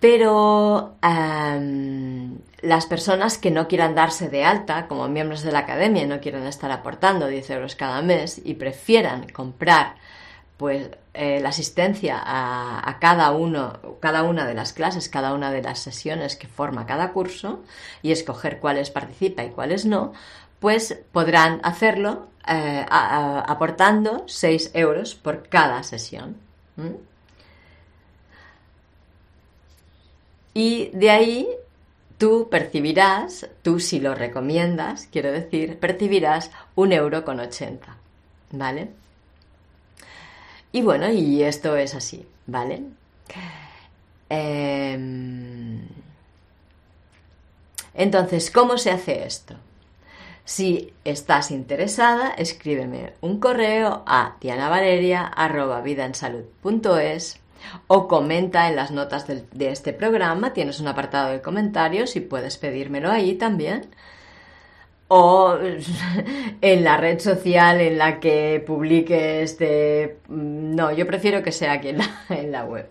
Pero 0.00 0.96
em, 1.00 2.36
las 2.60 2.86
personas 2.86 3.38
que 3.38 3.52
no 3.52 3.68
quieran 3.68 3.94
darse 3.94 4.28
de 4.30 4.44
alta 4.44 4.88
como 4.88 5.06
miembros 5.06 5.42
de 5.42 5.52
la 5.52 5.60
academia 5.60 6.02
y 6.02 6.06
no 6.08 6.18
quieran 6.18 6.44
estar 6.48 6.72
aportando 6.72 7.28
10 7.28 7.50
euros 7.50 7.76
cada 7.76 8.02
mes 8.02 8.42
y 8.44 8.54
prefieran 8.54 9.28
comprar 9.28 9.94
pues 10.56 10.90
eh, 11.14 11.38
la 11.40 11.50
asistencia 11.50 12.18
a, 12.18 12.88
a, 12.88 12.98
cada 12.98 13.30
uno, 13.30 13.78
cada 14.00 14.24
una 14.24 14.44
de 14.46 14.54
las 14.54 14.72
clases, 14.72 15.08
cada 15.08 15.34
una 15.34 15.52
de 15.52 15.62
las 15.62 15.78
sesiones 15.78 16.36
que 16.36 16.48
forma 16.48 16.86
cada 16.86 17.12
curso 17.12 17.62
y 18.02 18.10
escoger 18.10 18.58
cuáles 18.58 18.90
participa 18.90 19.44
y 19.44 19.50
cuáles 19.50 19.84
no, 19.84 20.12
pues 20.64 20.98
podrán 21.12 21.60
hacerlo 21.62 22.28
eh, 22.48 22.86
aportando 22.88 24.24
6 24.26 24.70
euros 24.72 25.14
por 25.14 25.46
cada 25.50 25.82
sesión. 25.82 26.36
Y 30.54 30.88
de 30.94 31.10
ahí 31.10 31.48
tú 32.16 32.48
percibirás, 32.50 33.46
tú 33.60 33.78
si 33.78 34.00
lo 34.00 34.14
recomiendas, 34.14 35.06
quiero 35.12 35.32
decir, 35.32 35.78
percibirás 35.78 36.50
un 36.76 36.92
euro 36.92 37.26
con 37.26 37.40
80, 37.40 37.98
¿vale? 38.52 38.88
Y 40.72 40.80
bueno, 40.80 41.12
y 41.12 41.42
esto 41.42 41.76
es 41.76 41.94
así, 41.94 42.26
¿vale? 42.46 42.84
Em, 44.30 45.86
entonces, 47.92 48.50
¿cómo 48.50 48.78
se 48.78 48.90
hace 48.90 49.26
esto? 49.26 49.56
Si 50.44 50.92
estás 51.04 51.50
interesada, 51.50 52.34
escríbeme 52.36 53.14
un 53.22 53.40
correo 53.40 54.02
a 54.06 54.36
dianavaleria.vidaensalud.es 54.40 57.40
o 57.86 58.08
comenta 58.08 58.68
en 58.68 58.76
las 58.76 58.90
notas 58.90 59.26
de, 59.26 59.46
de 59.52 59.70
este 59.70 59.94
programa. 59.94 60.52
Tienes 60.52 60.80
un 60.80 60.88
apartado 60.88 61.30
de 61.30 61.40
comentarios 61.40 62.14
y 62.16 62.20
puedes 62.20 62.58
pedírmelo 62.58 63.10
ahí 63.10 63.36
también 63.36 63.86
o 65.08 65.56
en 66.60 66.84
la 66.84 66.96
red 66.96 67.18
social 67.20 67.80
en 67.80 67.98
la 67.98 68.20
que 68.20 68.62
publique 68.66 69.42
este... 69.42 70.18
No, 70.28 70.92
yo 70.92 71.06
prefiero 71.06 71.42
que 71.42 71.52
sea 71.52 71.72
aquí 71.72 71.88
en 72.28 72.52
la, 72.52 72.64
web. 72.64 72.88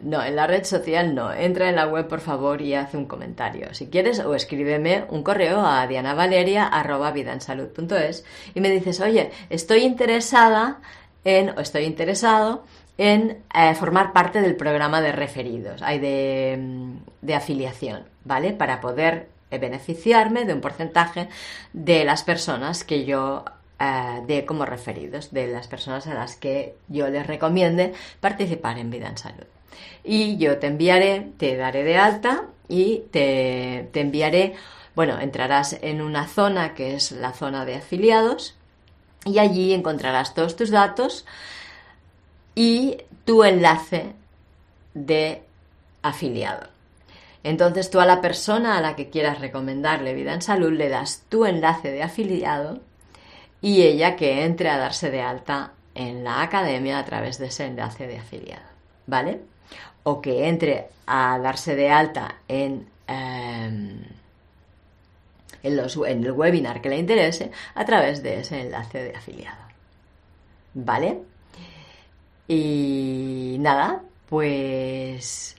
No, 0.00 0.22
en 0.22 0.36
la 0.36 0.46
red 0.46 0.64
social 0.64 1.14
no. 1.14 1.32
Entra 1.32 1.68
en 1.68 1.76
la 1.76 1.86
web, 1.86 2.08
por 2.08 2.20
favor, 2.20 2.62
y 2.62 2.74
haz 2.74 2.94
un 2.94 3.06
comentario. 3.06 3.74
Si 3.74 3.88
quieres, 3.88 4.20
o 4.20 4.34
escríbeme 4.34 5.04
un 5.08 5.22
correo 5.22 5.60
a 5.60 5.86
dianavaleria.vidansalud.es 5.86 8.24
y 8.54 8.60
me 8.60 8.70
dices, 8.70 9.00
oye, 9.00 9.30
estoy 9.50 9.80
interesada 9.80 10.78
en, 11.24 11.50
o 11.50 11.60
estoy 11.60 11.84
interesado 11.84 12.64
en 12.96 13.42
eh, 13.54 13.74
formar 13.74 14.12
parte 14.12 14.40
del 14.40 14.56
programa 14.56 15.00
de 15.00 15.12
referidos, 15.12 15.82
hay 15.82 16.00
de, 16.00 16.58
de 17.22 17.34
afiliación, 17.34 18.02
¿vale? 18.24 18.52
Para 18.52 18.80
poder 18.80 19.28
beneficiarme 19.50 20.44
de 20.44 20.54
un 20.54 20.60
porcentaje 20.60 21.28
de 21.72 22.04
las 22.04 22.22
personas 22.22 22.84
que 22.84 23.04
yo 23.04 23.44
eh, 23.80 24.22
dé 24.26 24.44
como 24.44 24.66
referidos, 24.66 25.32
de 25.32 25.46
las 25.46 25.68
personas 25.68 26.06
a 26.06 26.14
las 26.14 26.36
que 26.36 26.74
yo 26.88 27.08
les 27.08 27.26
recomiende 27.26 27.94
participar 28.20 28.78
en 28.78 28.90
Vida 28.90 29.08
en 29.08 29.18
Salud. 29.18 29.46
Y 30.02 30.36
yo 30.36 30.58
te 30.58 30.66
enviaré, 30.66 31.28
te 31.38 31.56
daré 31.56 31.84
de 31.84 31.96
alta 31.96 32.46
y 32.68 33.04
te, 33.12 33.88
te 33.92 34.00
enviaré, 34.00 34.54
bueno, 34.96 35.20
entrarás 35.20 35.78
en 35.80 36.02
una 36.02 36.26
zona 36.26 36.74
que 36.74 36.94
es 36.94 37.12
la 37.12 37.32
zona 37.32 37.64
de 37.64 37.76
afiliados 37.76 38.56
y 39.24 39.38
allí 39.38 39.72
encontrarás 39.72 40.34
todos 40.34 40.56
tus 40.56 40.70
datos 40.70 41.24
y 42.54 42.98
tu 43.24 43.44
enlace 43.44 44.12
de 44.94 45.42
afiliado. 46.02 46.77
Entonces 47.48 47.88
tú 47.88 47.98
a 47.98 48.04
la 48.04 48.20
persona 48.20 48.76
a 48.76 48.82
la 48.82 48.94
que 48.94 49.08
quieras 49.08 49.40
recomendarle 49.40 50.12
vida 50.12 50.34
en 50.34 50.42
salud 50.42 50.70
le 50.70 50.90
das 50.90 51.22
tu 51.30 51.46
enlace 51.46 51.90
de 51.90 52.02
afiliado 52.02 52.80
y 53.62 53.84
ella 53.84 54.16
que 54.16 54.44
entre 54.44 54.68
a 54.68 54.76
darse 54.76 55.10
de 55.10 55.22
alta 55.22 55.72
en 55.94 56.24
la 56.24 56.42
academia 56.42 56.98
a 56.98 57.06
través 57.06 57.38
de 57.38 57.46
ese 57.46 57.64
enlace 57.64 58.06
de 58.06 58.18
afiliado, 58.18 58.68
¿vale? 59.06 59.40
O 60.02 60.20
que 60.20 60.46
entre 60.46 60.88
a 61.06 61.38
darse 61.38 61.74
de 61.74 61.88
alta 61.88 62.34
en, 62.48 62.86
em, 63.06 64.02
en, 65.62 65.76
los, 65.76 65.96
en 65.96 66.24
el 66.24 66.32
webinar 66.32 66.82
que 66.82 66.90
le 66.90 66.98
interese 66.98 67.50
a 67.74 67.84
través 67.86 68.22
de 68.22 68.40
ese 68.40 68.60
enlace 68.60 69.04
de 69.04 69.16
afiliado. 69.16 69.64
¿Vale? 70.74 71.22
Y 72.46 73.56
nada, 73.58 74.02
pues 74.28 75.57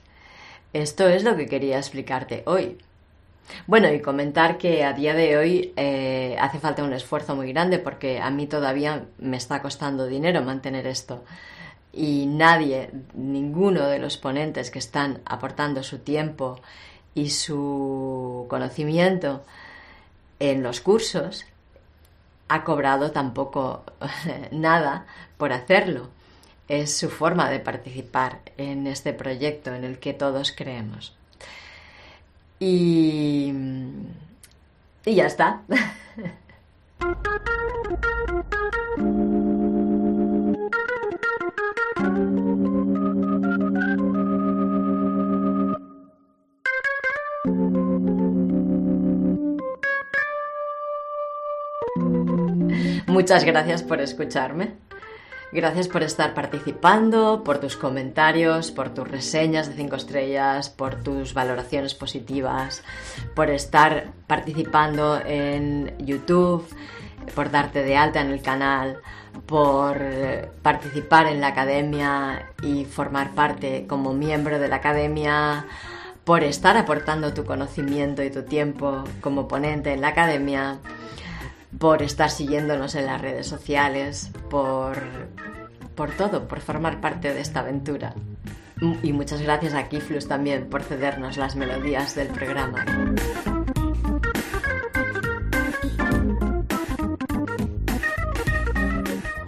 esto 0.72 1.08
es 1.08 1.24
lo 1.24 1.36
que 1.36 1.46
quería 1.46 1.78
explicarte 1.78 2.42
hoy. 2.46 2.78
Bueno, 3.66 3.92
y 3.92 4.00
comentar 4.00 4.58
que 4.58 4.84
a 4.84 4.92
día 4.92 5.14
de 5.14 5.36
hoy 5.36 5.72
eh, 5.76 6.36
hace 6.40 6.58
falta 6.58 6.84
un 6.84 6.92
esfuerzo 6.92 7.34
muy 7.34 7.52
grande 7.52 7.78
porque 7.78 8.20
a 8.20 8.30
mí 8.30 8.46
todavía 8.46 9.06
me 9.18 9.36
está 9.36 9.60
costando 9.62 10.06
dinero 10.06 10.42
mantener 10.42 10.86
esto. 10.86 11.24
Y 11.92 12.26
nadie, 12.26 12.90
ninguno 13.14 13.88
de 13.88 13.98
los 13.98 14.16
ponentes 14.16 14.70
que 14.70 14.78
están 14.78 15.20
aportando 15.24 15.82
su 15.82 15.98
tiempo 15.98 16.60
y 17.14 17.30
su 17.30 18.46
conocimiento 18.48 19.42
en 20.38 20.62
los 20.62 20.80
cursos 20.80 21.44
ha 22.48 22.64
cobrado 22.64 23.10
tampoco 23.10 23.84
nada 24.52 25.06
por 25.36 25.52
hacerlo. 25.52 26.08
Es 26.70 26.96
su 26.96 27.10
forma 27.10 27.50
de 27.50 27.58
participar 27.58 28.38
en 28.56 28.86
este 28.86 29.12
proyecto 29.12 29.74
en 29.74 29.82
el 29.82 29.98
que 29.98 30.14
todos 30.14 30.54
creemos. 30.56 31.16
Y, 32.60 33.52
y 35.04 35.14
ya 35.16 35.26
está. 35.26 35.62
Muchas 53.08 53.44
gracias 53.44 53.82
por 53.82 54.00
escucharme. 54.00 54.89
Gracias 55.52 55.88
por 55.88 56.04
estar 56.04 56.32
participando, 56.32 57.42
por 57.42 57.58
tus 57.58 57.76
comentarios, 57.76 58.70
por 58.70 58.90
tus 58.90 59.08
reseñas 59.08 59.68
de 59.68 59.74
5 59.74 59.96
estrellas, 59.96 60.70
por 60.70 61.02
tus 61.02 61.34
valoraciones 61.34 61.94
positivas, 61.94 62.84
por 63.34 63.50
estar 63.50 64.12
participando 64.28 65.20
en 65.26 65.92
YouTube, 65.98 66.64
por 67.34 67.50
darte 67.50 67.82
de 67.82 67.96
alta 67.96 68.20
en 68.20 68.30
el 68.30 68.42
canal, 68.42 69.00
por 69.46 69.98
participar 70.62 71.26
en 71.26 71.40
la 71.40 71.48
academia 71.48 72.46
y 72.62 72.84
formar 72.84 73.32
parte 73.32 73.86
como 73.88 74.12
miembro 74.12 74.60
de 74.60 74.68
la 74.68 74.76
academia, 74.76 75.66
por 76.22 76.44
estar 76.44 76.76
aportando 76.76 77.34
tu 77.34 77.44
conocimiento 77.44 78.22
y 78.22 78.30
tu 78.30 78.44
tiempo 78.44 79.02
como 79.20 79.48
ponente 79.48 79.92
en 79.92 80.00
la 80.00 80.08
academia 80.08 80.78
por 81.80 82.02
estar 82.02 82.30
siguiéndonos 82.30 82.94
en 82.94 83.06
las 83.06 83.18
redes 83.22 83.46
sociales, 83.46 84.30
por, 84.50 84.98
por 85.94 86.10
todo, 86.10 86.46
por 86.46 86.60
formar 86.60 87.00
parte 87.00 87.32
de 87.32 87.40
esta 87.40 87.60
aventura. 87.60 88.14
Y 89.02 89.14
muchas 89.14 89.40
gracias 89.40 89.72
a 89.72 89.88
Kiflus 89.88 90.28
también 90.28 90.68
por 90.68 90.82
cedernos 90.82 91.38
las 91.38 91.56
melodías 91.56 92.14
del 92.14 92.28
programa. 92.28 92.84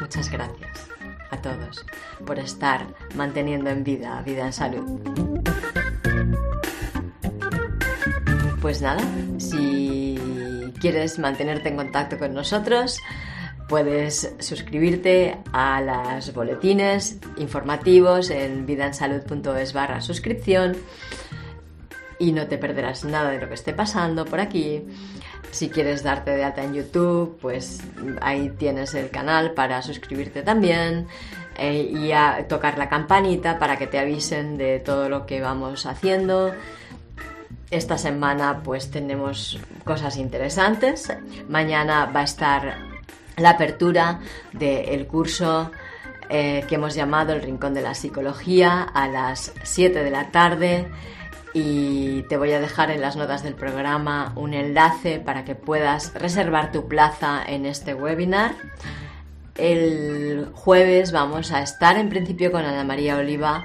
Muchas 0.01 0.31
gracias 0.31 0.89
a 1.31 1.37
todos 1.37 1.85
por 2.25 2.39
estar 2.39 2.87
manteniendo 3.15 3.69
en 3.69 3.85
vida, 3.85 4.23
vida 4.23 4.47
en 4.47 4.53
salud. 4.55 5.01
Pues 8.63 8.81
nada, 8.81 9.03
si 9.39 9.82
quieres 10.83 11.21
mantenerte 11.21 11.69
en 11.69 11.77
contacto 11.77 12.19
con 12.19 12.35
nosotros, 12.35 12.99
puedes 13.69 14.35
suscribirte 14.41 15.39
a 15.53 15.81
los 15.81 16.35
boletines 16.35 17.21
informativos 17.37 18.31
en 18.31 18.67
vidansalud.es 18.67 19.73
barra 19.73 20.01
suscripción 20.01 20.77
y 22.19 22.33
no 22.33 22.49
te 22.49 22.59
perderás 22.59 23.05
nada 23.05 23.31
de 23.31 23.39
lo 23.41 23.47
que 23.47 23.55
esté 23.55 23.73
pasando 23.73 24.25
por 24.25 24.41
aquí. 24.41 24.83
Si 25.53 25.69
quieres 25.69 26.03
darte 26.03 26.33
de 26.33 26.43
alta 26.43 26.65
en 26.65 26.75
YouTube, 26.75 27.39
pues 27.41 27.81
ahí 28.21 28.51
tienes 28.59 28.95
el 28.95 29.09
canal 29.11 29.53
para 29.53 29.83
suscribirte 29.83 30.43
también 30.43 31.07
eh, 31.59 31.93
y 31.95 32.11
a 32.11 32.47
tocar 32.49 32.77
la 32.77 32.89
campanita 32.89 33.61
para 33.61 33.79
que 33.79 33.87
te 33.87 34.01
avisen 34.01 34.59
de 34.59 34.81
todo 34.81 35.09
lo 35.09 35.27
que 35.27 35.41
vamos 35.41 35.87
haciendo 35.87 36.53
esta 37.73 37.99
semana 37.99 38.61
pues 38.63 38.91
tenemos 38.91 39.59
cosas 39.85 40.19
interesantes. 40.19 41.11
Mañana 41.49 42.07
va 42.15 42.21
a 42.21 42.25
estar 42.25 42.77
la 43.37 43.51
apertura 43.51 44.21
del 44.53 45.07
curso 45.07 45.71
eh, 46.29 46.65
que 46.69 46.75
hemos 46.77 46.95
llamado 46.95 47.33
El 47.33 47.43
Rincón 47.43 47.75
de 47.75 47.81
la 47.81 47.95
Psicología 47.95 48.83
a 48.83 49.09
las 49.09 49.53
7 49.63 50.05
de 50.05 50.11
la 50.11 50.31
tarde 50.31 50.87
y 51.55 52.23
te 52.25 52.37
voy 52.37 52.53
a 52.53 52.61
dejar 52.61 52.91
en 52.91 53.01
las 53.01 53.17
notas 53.17 53.43
del 53.43 53.55
programa 53.55 54.33
un 54.37 54.53
enlace 54.53 55.19
para 55.19 55.45
que 55.45 55.55
puedas 55.55 56.15
reservar 56.15 56.73
tu 56.73 56.89
plaza 56.89 57.43
en 57.47 57.65
este 57.65 57.95
webinar. 57.95 58.55
El 59.55 60.51
jueves 60.53 61.11
vamos 61.11 61.53
a 61.53 61.63
estar 61.63 61.97
en 61.97 62.11
principio 62.11 62.53
con 62.53 62.65
Ana 62.65 62.85
María 62.85 63.17
Oliva 63.17 63.65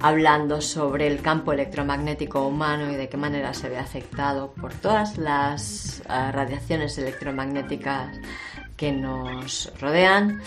hablando 0.00 0.60
sobre 0.60 1.06
el 1.06 1.22
campo 1.22 1.52
electromagnético 1.52 2.46
humano 2.46 2.90
y 2.90 2.96
de 2.96 3.08
qué 3.08 3.16
manera 3.16 3.54
se 3.54 3.68
ve 3.68 3.78
afectado 3.78 4.52
por 4.52 4.74
todas 4.74 5.16
las 5.16 6.00
eh, 6.00 6.32
radiaciones 6.32 6.98
electromagnéticas 6.98 8.18
que 8.76 8.92
nos 8.92 9.72
rodean. 9.80 10.40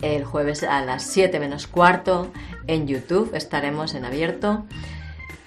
El 0.00 0.24
jueves 0.24 0.62
a 0.62 0.84
las 0.84 1.02
7 1.02 1.40
menos 1.40 1.66
cuarto 1.66 2.30
en 2.66 2.86
YouTube 2.86 3.34
estaremos 3.34 3.94
en 3.94 4.04
abierto. 4.04 4.64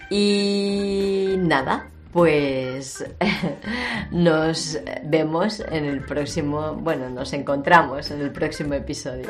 Y 0.10 1.36
nada, 1.38 1.88
pues 2.12 3.06
nos 4.12 4.78
vemos 5.04 5.62
en 5.62 5.86
el 5.86 6.02
próximo, 6.02 6.76
bueno, 6.76 7.10
nos 7.10 7.32
encontramos 7.32 8.12
en 8.12 8.20
el 8.20 8.32
próximo 8.32 8.74
episodio. 8.74 9.30